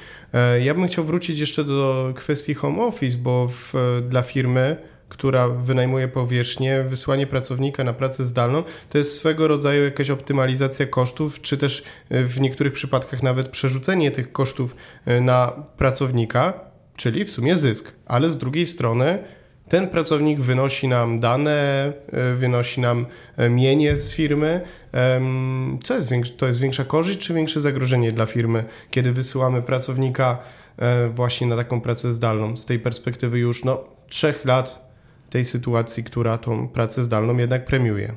Ja 0.63 0.73
bym 0.73 0.87
chciał 0.87 1.05
wrócić 1.05 1.39
jeszcze 1.39 1.63
do 1.63 2.13
kwestii 2.15 2.53
home 2.53 2.83
office, 2.83 3.17
bo 3.17 3.47
w, 3.47 3.73
dla 4.09 4.21
firmy 4.21 4.77
która 5.09 5.49
wynajmuje 5.49 6.07
powierzchnię, 6.07 6.83
wysłanie 6.83 7.27
pracownika 7.27 7.83
na 7.83 7.93
pracę 7.93 8.25
zdalną, 8.25 8.63
to 8.89 8.97
jest 8.97 9.15
swego 9.15 9.47
rodzaju 9.47 9.83
jakaś 9.83 10.09
optymalizacja 10.09 10.85
kosztów, 10.85 11.41
czy 11.41 11.57
też 11.57 11.83
e, 12.09 12.23
w 12.23 12.41
niektórych 12.41 12.73
przypadkach 12.73 13.23
nawet 13.23 13.49
przerzucenie 13.49 14.11
tych 14.11 14.31
kosztów 14.31 14.75
e, 15.05 15.21
na 15.21 15.53
pracownika, 15.77 16.53
czyli 16.95 17.25
w 17.25 17.31
sumie 17.31 17.57
zysk. 17.57 17.93
Ale 18.05 18.29
z 18.29 18.37
drugiej 18.37 18.65
strony 18.65 19.23
ten 19.69 19.87
pracownik 19.87 20.39
wynosi 20.39 20.87
nam 20.87 21.19
dane, 21.19 21.93
e, 22.11 22.33
wynosi 22.33 22.81
nam 22.81 23.05
mienie 23.49 23.95
z 23.95 24.13
firmy. 24.13 24.61
Co 25.83 25.95
jest? 25.95 26.09
To 26.37 26.47
jest 26.47 26.59
większa 26.59 26.85
korzyść 26.85 27.19
czy 27.19 27.33
większe 27.33 27.61
zagrożenie 27.61 28.11
dla 28.11 28.25
firmy, 28.25 28.65
kiedy 28.91 29.11
wysyłamy 29.11 29.61
pracownika 29.61 30.37
właśnie 31.09 31.47
na 31.47 31.55
taką 31.55 31.81
pracę 31.81 32.13
zdalną? 32.13 32.57
Z 32.57 32.65
tej 32.65 32.79
perspektywy 32.79 33.39
już 33.39 33.63
no, 33.63 33.83
trzech 34.07 34.45
lat 34.45 34.82
tej 35.33 35.45
sytuacji, 35.45 36.03
która 36.03 36.37
tą 36.37 36.67
pracę 36.67 37.03
zdalną 37.03 37.37
jednak 37.37 37.65
premiuje. 37.65 38.13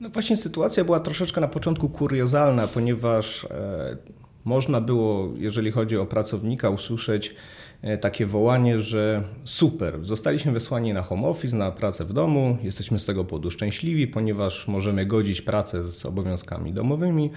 No 0.00 0.10
właśnie 0.10 0.36
sytuacja 0.36 0.84
była 0.84 1.00
troszeczkę 1.00 1.40
na 1.40 1.48
początku 1.48 1.88
kuriozalna, 1.88 2.66
ponieważ 2.66 3.44
e, 3.44 3.96
można 4.44 4.80
było, 4.80 5.28
jeżeli 5.36 5.70
chodzi 5.70 5.96
o 5.96 6.06
pracownika, 6.06 6.70
usłyszeć 6.70 7.34
e, 7.82 7.98
takie 7.98 8.26
wołanie, 8.26 8.78
że 8.78 9.22
super, 9.44 10.04
zostaliśmy 10.04 10.52
wysłani 10.52 10.92
na 10.92 11.02
home 11.02 11.28
office, 11.28 11.56
na 11.56 11.70
pracę 11.70 12.04
w 12.04 12.12
domu, 12.12 12.58
jesteśmy 12.62 12.98
z 12.98 13.04
tego 13.04 13.24
powodu 13.24 13.50
szczęśliwi, 13.50 14.06
ponieważ 14.06 14.68
możemy 14.68 15.06
godzić 15.06 15.42
pracę 15.42 15.84
z 15.84 16.06
obowiązkami 16.06 16.72
domowymi 16.72 17.30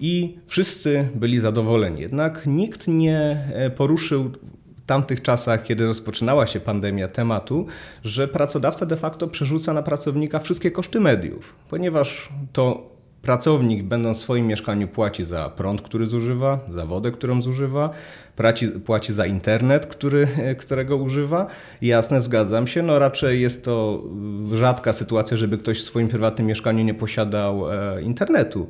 i 0.00 0.38
wszyscy 0.46 1.08
byli 1.14 1.40
zadowoleni. 1.40 2.00
Jednak 2.00 2.46
nikt 2.46 2.88
nie 2.88 3.48
e, 3.52 3.70
poruszył 3.70 4.30
tamtych 4.86 5.22
czasach, 5.22 5.62
kiedy 5.62 5.86
rozpoczynała 5.86 6.46
się 6.46 6.60
pandemia 6.60 7.08
tematu, 7.08 7.66
że 8.04 8.28
pracodawca 8.28 8.86
de 8.86 8.96
facto 8.96 9.28
przerzuca 9.28 9.72
na 9.72 9.82
pracownika 9.82 10.38
wszystkie 10.38 10.70
koszty 10.70 11.00
mediów, 11.00 11.54
ponieważ 11.70 12.28
to 12.52 12.96
pracownik, 13.26 13.82
będąc 13.82 14.18
w 14.18 14.20
swoim 14.20 14.46
mieszkaniu, 14.46 14.88
płaci 14.88 15.24
za 15.24 15.48
prąd, 15.48 15.82
który 15.82 16.06
zużywa, 16.06 16.60
za 16.68 16.86
wodę, 16.86 17.10
którą 17.10 17.42
zużywa, 17.42 17.90
płaci, 18.36 18.68
płaci 18.68 19.12
za 19.12 19.26
internet, 19.26 19.86
który, 19.86 20.28
którego 20.58 20.96
używa. 20.96 21.46
Jasne, 21.82 22.20
zgadzam 22.20 22.66
się, 22.66 22.82
no 22.82 22.98
raczej 22.98 23.42
jest 23.42 23.64
to 23.64 24.02
rzadka 24.52 24.92
sytuacja, 24.92 25.36
żeby 25.36 25.58
ktoś 25.58 25.80
w 25.80 25.84
swoim 25.84 26.08
prywatnym 26.08 26.46
mieszkaniu 26.46 26.84
nie 26.84 26.94
posiadał 26.94 27.72
e, 27.72 28.02
internetu 28.02 28.68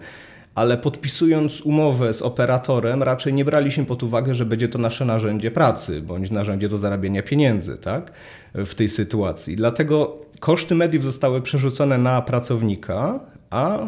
ale 0.57 0.79
podpisując 0.79 1.61
umowę 1.61 2.13
z 2.13 2.23
operatorem, 2.23 3.03
raczej 3.03 3.33
nie 3.33 3.45
braliśmy 3.45 3.85
pod 3.85 4.03
uwagę, 4.03 4.35
że 4.35 4.47
będzie 4.47 4.69
to 4.69 4.79
nasze 4.79 5.05
narzędzie 5.05 5.51
pracy 5.51 6.03
bądź 6.03 6.31
narzędzie 6.31 6.69
do 6.69 6.79
zarabiania 6.79 7.23
pieniędzy 7.23 7.77
tak? 7.77 8.13
w 8.55 8.75
tej 8.75 8.89
sytuacji. 8.89 9.57
Dlatego 9.57 10.19
koszty 10.41 10.75
mediów 10.75 11.05
zostały 11.05 11.43
przerzucone 11.43 11.99
na 11.99 12.23
pracownika, 12.23 13.21
a 13.51 13.79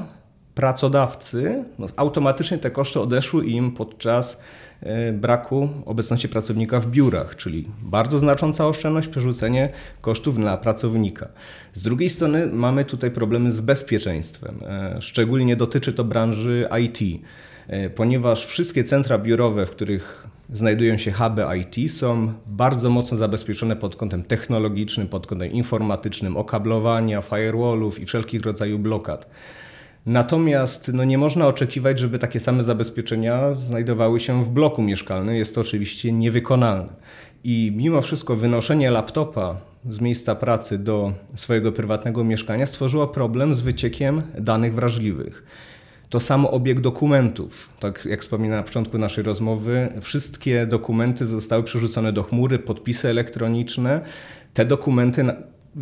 pracodawcy 0.59 1.65
no, 1.79 1.87
automatycznie 1.97 2.59
te 2.59 2.71
koszty 2.71 3.01
odeszły 3.01 3.47
im 3.47 3.71
podczas 3.71 4.41
E, 4.83 5.13
braku 5.13 5.69
obecności 5.87 6.29
pracownika 6.29 6.81
w 6.81 6.87
biurach, 6.87 7.37
czyli 7.37 7.69
bardzo 7.83 8.19
znacząca 8.19 8.67
oszczędność, 8.67 9.09
przerzucenie 9.09 9.69
kosztów 10.01 10.39
na 10.39 10.57
pracownika. 10.57 11.29
Z 11.73 11.83
drugiej 11.83 12.11
strony 12.11 12.47
mamy 12.47 12.85
tutaj 12.85 13.11
problemy 13.11 13.53
z 13.53 13.61
bezpieczeństwem. 13.61 14.61
E, 14.67 14.97
szczególnie 15.03 15.57
dotyczy 15.57 15.93
to 15.93 16.05
branży 16.05 16.69
IT, 16.85 17.23
e, 17.69 17.91
ponieważ 17.91 18.47
wszystkie 18.47 18.85
centra 18.85 19.19
biurowe, 19.19 19.67
w 19.67 19.71
których 19.71 20.27
znajdują 20.53 20.97
się 20.97 21.11
huby 21.11 21.43
IT, 21.59 21.93
są 21.93 22.33
bardzo 22.47 22.91
mocno 22.91 23.17
zabezpieczone 23.17 23.77
pod 23.77 23.97
kątem 23.97 24.23
technologicznym, 24.23 25.09
pod 25.09 25.27
kątem 25.27 25.53
informatycznym, 25.53 26.37
okablowania, 26.37 27.23
firewallów 27.23 28.01
i 28.01 28.07
wszelkich 28.07 28.43
rodzajów 28.43 28.81
blokad. 28.81 29.31
Natomiast 30.09 30.91
no, 30.95 31.05
nie 31.05 31.19
można 31.19 31.47
oczekiwać, 31.47 31.99
żeby 31.99 32.19
takie 32.19 32.41
same 32.41 32.63
zabezpieczenia 32.63 33.55
znajdowały 33.55 34.21
się 34.21 34.45
w 34.45 34.51
bloku 34.51 34.83
mieszkalnym. 34.83 35.35
Jest 35.35 35.55
to 35.55 35.61
oczywiście 35.61 36.13
niewykonalne. 36.13 36.93
I 37.45 37.73
mimo 37.77 38.01
wszystko 38.01 38.37
wynoszenie 38.37 38.91
laptopa 38.91 39.57
z 39.91 40.01
miejsca 40.01 40.35
pracy 40.35 40.79
do 40.79 41.13
swojego 41.35 41.73
prywatnego 41.73 42.25
mieszkania 42.25 42.67
stworzyło 42.67 43.09
problem 43.09 43.55
z 43.55 43.61
wyciekiem 43.61 44.23
danych 44.39 44.75
wrażliwych. 44.75 45.45
To 46.09 46.21
samo 46.21 46.51
obieg 46.51 46.81
dokumentów. 46.81 47.71
Tak 47.81 48.05
jak 48.05 48.21
wspominałem 48.21 48.61
na 48.61 48.67
początku 48.67 48.99
naszej 48.99 49.25
rozmowy, 49.25 49.89
wszystkie 50.01 50.67
dokumenty 50.67 51.27
zostały 51.27 51.63
przerzucone 51.63 52.13
do 52.13 52.23
chmury, 52.23 52.59
podpisy 52.59 53.09
elektroniczne. 53.09 54.01
Te 54.55 54.65
dokumenty 54.65 55.25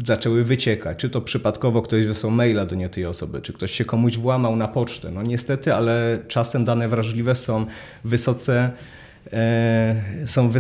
zaczęły 0.05 0.45
wyciekać. 0.45 0.99
Czy 0.99 1.11
to 1.11 1.21
przypadkowo 1.21 1.83
ktoś 1.83 2.07
wysłał 2.07 2.33
maila 2.33 2.67
do 2.67 2.77
nie 2.77 2.89
tej 2.89 3.07
osoby, 3.07 3.41
czy 3.41 3.53
ktoś 3.53 3.71
się 3.71 3.85
komuś 3.85 4.17
włamał 4.19 4.57
na 4.57 4.69
pocztę. 4.69 5.11
No 5.11 5.23
niestety, 5.23 5.75
ale 5.75 6.19
czasem 6.29 6.65
dane 6.65 6.89
wrażliwe 6.89 7.35
są 7.35 7.67
wysoce 8.05 8.73
e, 9.33 10.27
są 10.27 10.51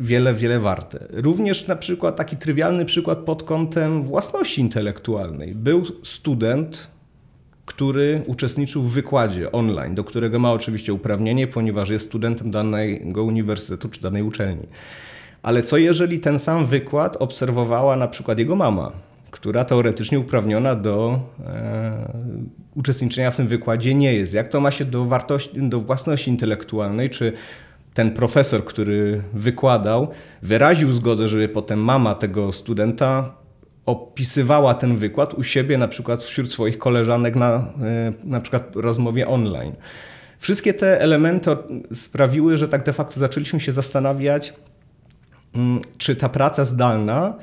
wiele, 0.00 0.34
wiele 0.34 0.60
warte. 0.60 1.06
Również 1.10 1.66
na 1.66 1.76
przykład 1.76 2.16
taki 2.16 2.36
trywialny 2.36 2.84
przykład 2.84 3.18
pod 3.18 3.42
kątem 3.42 4.02
własności 4.02 4.60
intelektualnej. 4.60 5.54
Był 5.54 5.82
student, 6.02 6.92
który 7.66 8.22
uczestniczył 8.26 8.82
w 8.82 8.92
wykładzie 8.92 9.52
online, 9.52 9.94
do 9.94 10.04
którego 10.04 10.38
ma 10.38 10.52
oczywiście 10.52 10.92
uprawnienie, 10.92 11.46
ponieważ 11.46 11.90
jest 11.90 12.06
studentem 12.06 12.50
danego 12.50 13.24
uniwersytetu 13.24 13.88
czy 13.88 14.00
danej 14.00 14.22
uczelni. 14.22 14.66
Ale 15.42 15.62
co 15.62 15.76
jeżeli 15.76 16.20
ten 16.20 16.38
sam 16.38 16.66
wykład 16.66 17.16
obserwowała 17.16 17.96
na 17.96 18.08
przykład 18.08 18.38
jego 18.38 18.56
mama, 18.56 18.92
która 19.30 19.64
teoretycznie 19.64 20.20
uprawniona 20.20 20.74
do 20.74 21.20
e, 21.46 22.12
uczestniczenia 22.74 23.30
w 23.30 23.36
tym 23.36 23.46
wykładzie 23.46 23.94
nie 23.94 24.14
jest? 24.14 24.34
Jak 24.34 24.48
to 24.48 24.60
ma 24.60 24.70
się 24.70 24.84
do, 24.84 25.04
wartości, 25.04 25.68
do 25.68 25.80
własności 25.80 26.30
intelektualnej? 26.30 27.10
Czy 27.10 27.32
ten 27.94 28.10
profesor, 28.10 28.64
który 28.64 29.22
wykładał, 29.32 30.08
wyraził 30.42 30.92
zgodę, 30.92 31.28
żeby 31.28 31.48
potem 31.48 31.78
mama 31.78 32.14
tego 32.14 32.52
studenta 32.52 33.34
opisywała 33.86 34.74
ten 34.74 34.96
wykład 34.96 35.34
u 35.34 35.42
siebie, 35.42 35.78
na 35.78 35.88
przykład 35.88 36.22
wśród 36.22 36.52
swoich 36.52 36.78
koleżanek 36.78 37.36
na, 37.36 37.54
e, 37.82 38.12
na 38.24 38.40
przykład 38.40 38.76
rozmowie 38.76 39.28
online. 39.28 39.72
Wszystkie 40.38 40.74
te 40.74 41.00
elementy 41.00 41.50
sprawiły, 41.92 42.56
że 42.56 42.68
tak 42.68 42.84
de 42.84 42.92
facto 42.92 43.20
zaczęliśmy 43.20 43.60
się 43.60 43.72
zastanawiać, 43.72 44.54
czy 45.98 46.16
ta 46.16 46.28
praca 46.28 46.64
zdalna 46.64 47.34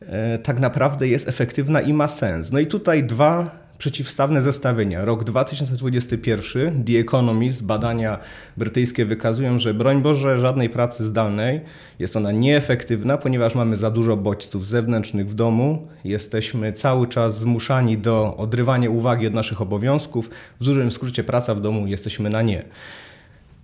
e, 0.00 0.38
tak 0.38 0.60
naprawdę 0.60 1.08
jest 1.08 1.28
efektywna 1.28 1.80
i 1.80 1.92
ma 1.92 2.08
sens. 2.08 2.52
No 2.52 2.58
i 2.58 2.66
tutaj 2.66 3.04
dwa 3.04 3.50
przeciwstawne 3.78 4.42
zestawienia. 4.42 5.04
Rok 5.04 5.24
2021, 5.24 6.84
The 6.84 6.92
Economist, 6.92 7.64
badania 7.64 8.18
brytyjskie 8.56 9.04
wykazują, 9.04 9.58
że 9.58 9.74
broń 9.74 10.02
Boże, 10.02 10.38
żadnej 10.38 10.70
pracy 10.70 11.04
zdalnej 11.04 11.60
jest 11.98 12.16
ona 12.16 12.32
nieefektywna, 12.32 13.18
ponieważ 13.18 13.54
mamy 13.54 13.76
za 13.76 13.90
dużo 13.90 14.16
bodźców 14.16 14.66
zewnętrznych 14.66 15.28
w 15.28 15.34
domu, 15.34 15.88
jesteśmy 16.04 16.72
cały 16.72 17.08
czas 17.08 17.38
zmuszani 17.38 17.98
do 17.98 18.36
odrywania 18.36 18.90
uwagi 18.90 19.26
od 19.26 19.34
naszych 19.34 19.60
obowiązków. 19.60 20.30
W 20.60 20.64
dużym 20.64 20.90
skrócie 20.90 21.24
praca 21.24 21.54
w 21.54 21.60
domu 21.60 21.86
jesteśmy 21.86 22.30
na 22.30 22.42
nie. 22.42 22.64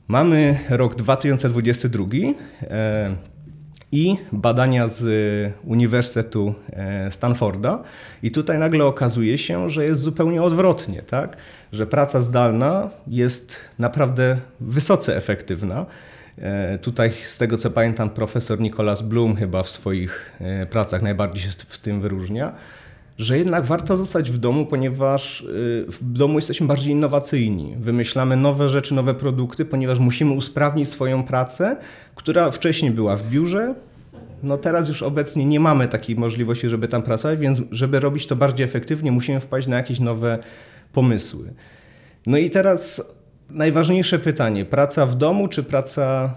Mamy 0.08 0.58
rok 0.68 0.94
2022 0.94 2.04
i 3.94 4.16
badania 4.32 4.86
z 4.86 5.04
Uniwersytetu 5.64 6.54
e, 6.72 7.10
Stanforda. 7.10 7.82
I 8.22 8.30
tutaj 8.30 8.58
nagle 8.58 8.84
okazuje 8.84 9.38
się, 9.38 9.70
że 9.70 9.84
jest 9.84 10.00
zupełnie 10.00 10.42
odwrotnie, 10.42 11.02
tak? 11.02 11.36
że 11.72 11.86
praca 11.86 12.20
zdalna 12.20 12.90
jest 13.06 13.60
naprawdę 13.78 14.36
wysoce 14.60 15.16
efektywna. 15.16 15.86
E, 16.38 16.78
tutaj, 16.78 17.12
z 17.26 17.38
tego 17.38 17.58
co 17.58 17.70
pamiętam, 17.70 18.10
profesor 18.10 18.60
Nicholas 18.60 19.02
Bloom 19.02 19.36
chyba 19.36 19.62
w 19.62 19.70
swoich 19.70 20.32
e, 20.40 20.66
pracach 20.66 21.02
najbardziej 21.02 21.42
się 21.42 21.50
w 21.68 21.78
tym 21.78 22.00
wyróżnia 22.00 22.52
że 23.18 23.38
jednak 23.38 23.64
warto 23.64 23.96
zostać 23.96 24.30
w 24.30 24.38
domu, 24.38 24.66
ponieważ 24.66 25.40
y, 25.40 25.86
w 25.88 26.12
domu 26.12 26.38
jesteśmy 26.38 26.66
bardziej 26.66 26.92
innowacyjni. 26.92 27.74
Wymyślamy 27.78 28.36
nowe 28.36 28.68
rzeczy, 28.68 28.94
nowe 28.94 29.14
produkty, 29.14 29.64
ponieważ 29.64 29.98
musimy 29.98 30.32
usprawnić 30.32 30.88
swoją 30.88 31.24
pracę, 31.24 31.76
która 32.14 32.50
wcześniej 32.50 32.90
była 32.90 33.16
w 33.16 33.28
biurze, 33.30 33.74
no 34.42 34.56
teraz 34.56 34.88
już 34.88 35.02
obecnie 35.02 35.44
nie 35.44 35.60
mamy 35.60 35.88
takiej 35.88 36.16
możliwości, 36.16 36.68
żeby 36.68 36.88
tam 36.88 37.02
pracować, 37.02 37.38
więc 37.38 37.62
żeby 37.70 38.00
robić 38.00 38.26
to 38.26 38.36
bardziej 38.36 38.64
efektywnie, 38.64 39.12
musimy 39.12 39.40
wpaść 39.40 39.66
na 39.66 39.76
jakieś 39.76 40.00
nowe 40.00 40.38
pomysły. 40.92 41.54
No 42.26 42.38
i 42.38 42.50
teraz 42.50 43.08
najważniejsze 43.50 44.18
pytanie: 44.18 44.64
praca 44.64 45.06
w 45.06 45.14
domu 45.14 45.48
czy 45.48 45.62
praca 45.62 46.34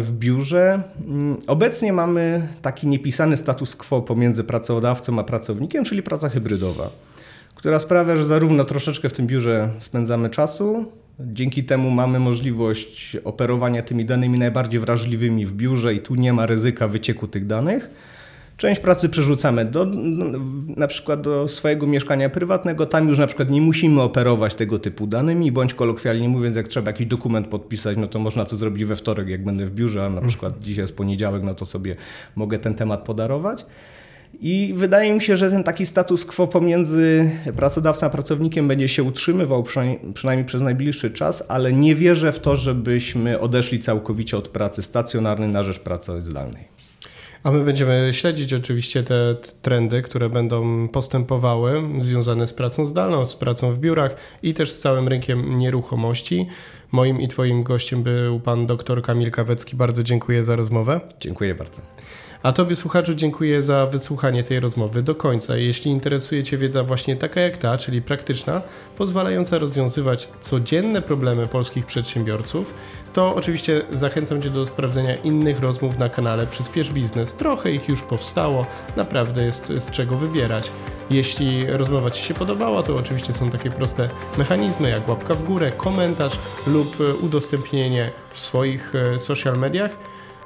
w 0.00 0.08
biurze? 0.12 0.82
Mm, 1.06 1.36
obecnie 1.46 1.92
mamy 1.92 2.48
taki 2.62 2.86
niepisany 2.86 3.36
status 3.36 3.76
quo 3.76 4.02
pomiędzy 4.02 4.44
pracodawcą 4.44 5.18
a 5.18 5.24
pracownikiem, 5.24 5.84
czyli 5.84 6.02
praca 6.02 6.28
hybrydowa, 6.28 6.90
która 7.54 7.78
sprawia, 7.78 8.16
że 8.16 8.24
zarówno 8.24 8.64
troszeczkę 8.64 9.08
w 9.08 9.12
tym 9.12 9.26
biurze 9.26 9.70
spędzamy 9.78 10.30
czasu, 10.30 10.86
Dzięki 11.20 11.64
temu 11.64 11.90
mamy 11.90 12.18
możliwość 12.18 13.16
operowania 13.24 13.82
tymi 13.82 14.04
danymi 14.04 14.38
najbardziej 14.38 14.80
wrażliwymi 14.80 15.46
w 15.46 15.52
biurze 15.52 15.94
i 15.94 16.00
tu 16.00 16.14
nie 16.14 16.32
ma 16.32 16.46
ryzyka 16.46 16.88
wycieku 16.88 17.28
tych 17.28 17.46
danych. 17.46 17.90
Część 18.56 18.80
pracy 18.80 19.08
przerzucamy 19.08 19.64
do, 19.64 19.86
na 20.76 20.86
przykład 20.86 21.20
do 21.20 21.48
swojego 21.48 21.86
mieszkania 21.86 22.30
prywatnego. 22.30 22.86
Tam 22.86 23.08
już 23.08 23.18
na 23.18 23.26
przykład 23.26 23.50
nie 23.50 23.60
musimy 23.60 24.02
operować 24.02 24.54
tego 24.54 24.78
typu 24.78 25.06
danymi, 25.06 25.52
bądź 25.52 25.74
kolokwialnie 25.74 26.28
mówiąc, 26.28 26.56
jak 26.56 26.68
trzeba 26.68 26.90
jakiś 26.90 27.06
dokument 27.06 27.48
podpisać, 27.48 27.98
no 27.98 28.06
to 28.06 28.18
można 28.18 28.44
to 28.44 28.56
zrobić 28.56 28.84
we 28.84 28.96
wtorek, 28.96 29.28
jak 29.28 29.44
będę 29.44 29.66
w 29.66 29.74
biurze, 29.74 30.00
a 30.00 30.02
na 30.02 30.08
mhm. 30.08 30.28
przykład 30.28 30.60
dzisiaj 30.60 30.82
jest 30.82 30.96
poniedziałek, 30.96 31.42
no 31.42 31.54
to 31.54 31.66
sobie 31.66 31.96
mogę 32.36 32.58
ten 32.58 32.74
temat 32.74 33.04
podarować. 33.04 33.66
I 34.40 34.72
wydaje 34.76 35.12
mi 35.12 35.20
się, 35.20 35.36
że 35.36 35.50
ten 35.50 35.64
taki 35.64 35.86
status 35.86 36.24
quo 36.24 36.46
pomiędzy 36.46 37.30
pracodawcą 37.56 38.06
a 38.06 38.10
pracownikiem 38.10 38.68
będzie 38.68 38.88
się 38.88 39.02
utrzymywał 39.02 39.62
przynajmniej, 39.62 40.12
przynajmniej 40.14 40.46
przez 40.46 40.62
najbliższy 40.62 41.10
czas, 41.10 41.44
ale 41.48 41.72
nie 41.72 41.94
wierzę 41.94 42.32
w 42.32 42.40
to, 42.40 42.56
żebyśmy 42.56 43.40
odeszli 43.40 43.78
całkowicie 43.78 44.36
od 44.36 44.48
pracy 44.48 44.82
stacjonarnej 44.82 45.48
na 45.48 45.62
rzecz 45.62 45.78
pracy 45.78 46.22
zdalnej. 46.22 46.75
A 47.46 47.50
my 47.50 47.64
będziemy 47.64 48.08
śledzić 48.12 48.54
oczywiście 48.54 49.02
te 49.02 49.36
trendy, 49.62 50.02
które 50.02 50.30
będą 50.30 50.88
postępowały, 50.88 51.82
związane 52.00 52.46
z 52.46 52.52
pracą 52.52 52.86
zdalną, 52.86 53.26
z 53.26 53.36
pracą 53.36 53.72
w 53.72 53.78
biurach 53.78 54.16
i 54.42 54.54
też 54.54 54.72
z 54.72 54.80
całym 54.80 55.08
rynkiem 55.08 55.58
nieruchomości. 55.58 56.46
Moim 56.92 57.20
i 57.20 57.28
Twoim 57.28 57.62
gościem 57.62 58.02
był 58.02 58.40
pan 58.40 58.66
dr 58.66 59.02
Kamil 59.02 59.30
Kawecki. 59.30 59.76
Bardzo 59.76 60.02
dziękuję 60.02 60.44
za 60.44 60.56
rozmowę. 60.56 61.00
Dziękuję 61.20 61.54
bardzo. 61.54 61.82
A 62.42 62.52
Tobie, 62.52 62.76
słuchaczu, 62.76 63.14
dziękuję 63.14 63.62
za 63.62 63.86
wysłuchanie 63.86 64.42
tej 64.42 64.60
rozmowy 64.60 65.02
do 65.02 65.14
końca. 65.14 65.56
Jeśli 65.56 65.90
interesuje 65.90 66.42
Cię 66.42 66.58
wiedza 66.58 66.84
właśnie 66.84 67.16
taka 67.16 67.40
jak 67.40 67.56
ta, 67.56 67.78
czyli 67.78 68.02
praktyczna, 68.02 68.62
pozwalająca 68.96 69.58
rozwiązywać 69.58 70.28
codzienne 70.40 71.02
problemy 71.02 71.46
polskich 71.46 71.86
przedsiębiorców, 71.86 72.74
to 73.16 73.34
oczywiście 73.34 73.82
zachęcam 73.92 74.42
Cię 74.42 74.50
do 74.50 74.66
sprawdzenia 74.66 75.16
innych 75.16 75.60
rozmów 75.60 75.98
na 75.98 76.08
kanale 76.08 76.46
Przyspiesz 76.46 76.92
Biznes. 76.92 77.34
Trochę 77.34 77.72
ich 77.72 77.88
już 77.88 78.02
powstało, 78.02 78.66
naprawdę 78.96 79.44
jest 79.44 79.66
z 79.66 79.90
czego 79.90 80.16
wybierać. 80.16 80.70
Jeśli 81.10 81.66
rozmowa 81.66 82.10
Ci 82.10 82.24
się 82.24 82.34
podobała, 82.34 82.82
to 82.82 82.96
oczywiście 82.96 83.32
są 83.32 83.50
takie 83.50 83.70
proste 83.70 84.08
mechanizmy 84.38 84.90
jak 84.90 85.08
łapka 85.08 85.34
w 85.34 85.44
górę, 85.44 85.72
komentarz 85.72 86.38
lub 86.66 86.96
udostępnienie 87.20 88.10
w 88.32 88.38
swoich 88.38 88.94
e, 88.94 89.18
social 89.18 89.56
mediach. 89.56 89.96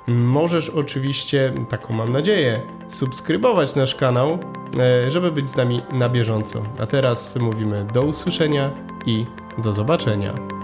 Możesz 0.06 0.68
oczywiście, 0.68 1.52
taką 1.68 1.94
mam 1.94 2.12
nadzieję, 2.12 2.61
subskrybować 2.88 3.74
nasz 3.74 3.94
kanał, 3.94 4.38
e, 4.78 5.11
żeby 5.11 5.33
być 5.33 5.48
z 5.48 5.56
nami 5.56 5.83
na 5.92 6.09
bieżąco. 6.09 6.62
A 6.80 6.87
teraz 6.87 7.37
mówimy 7.37 7.87
do 7.94 8.02
usłyszenia 8.02 8.70
i 9.06 9.26
do 9.59 9.72
zobaczenia. 9.72 10.60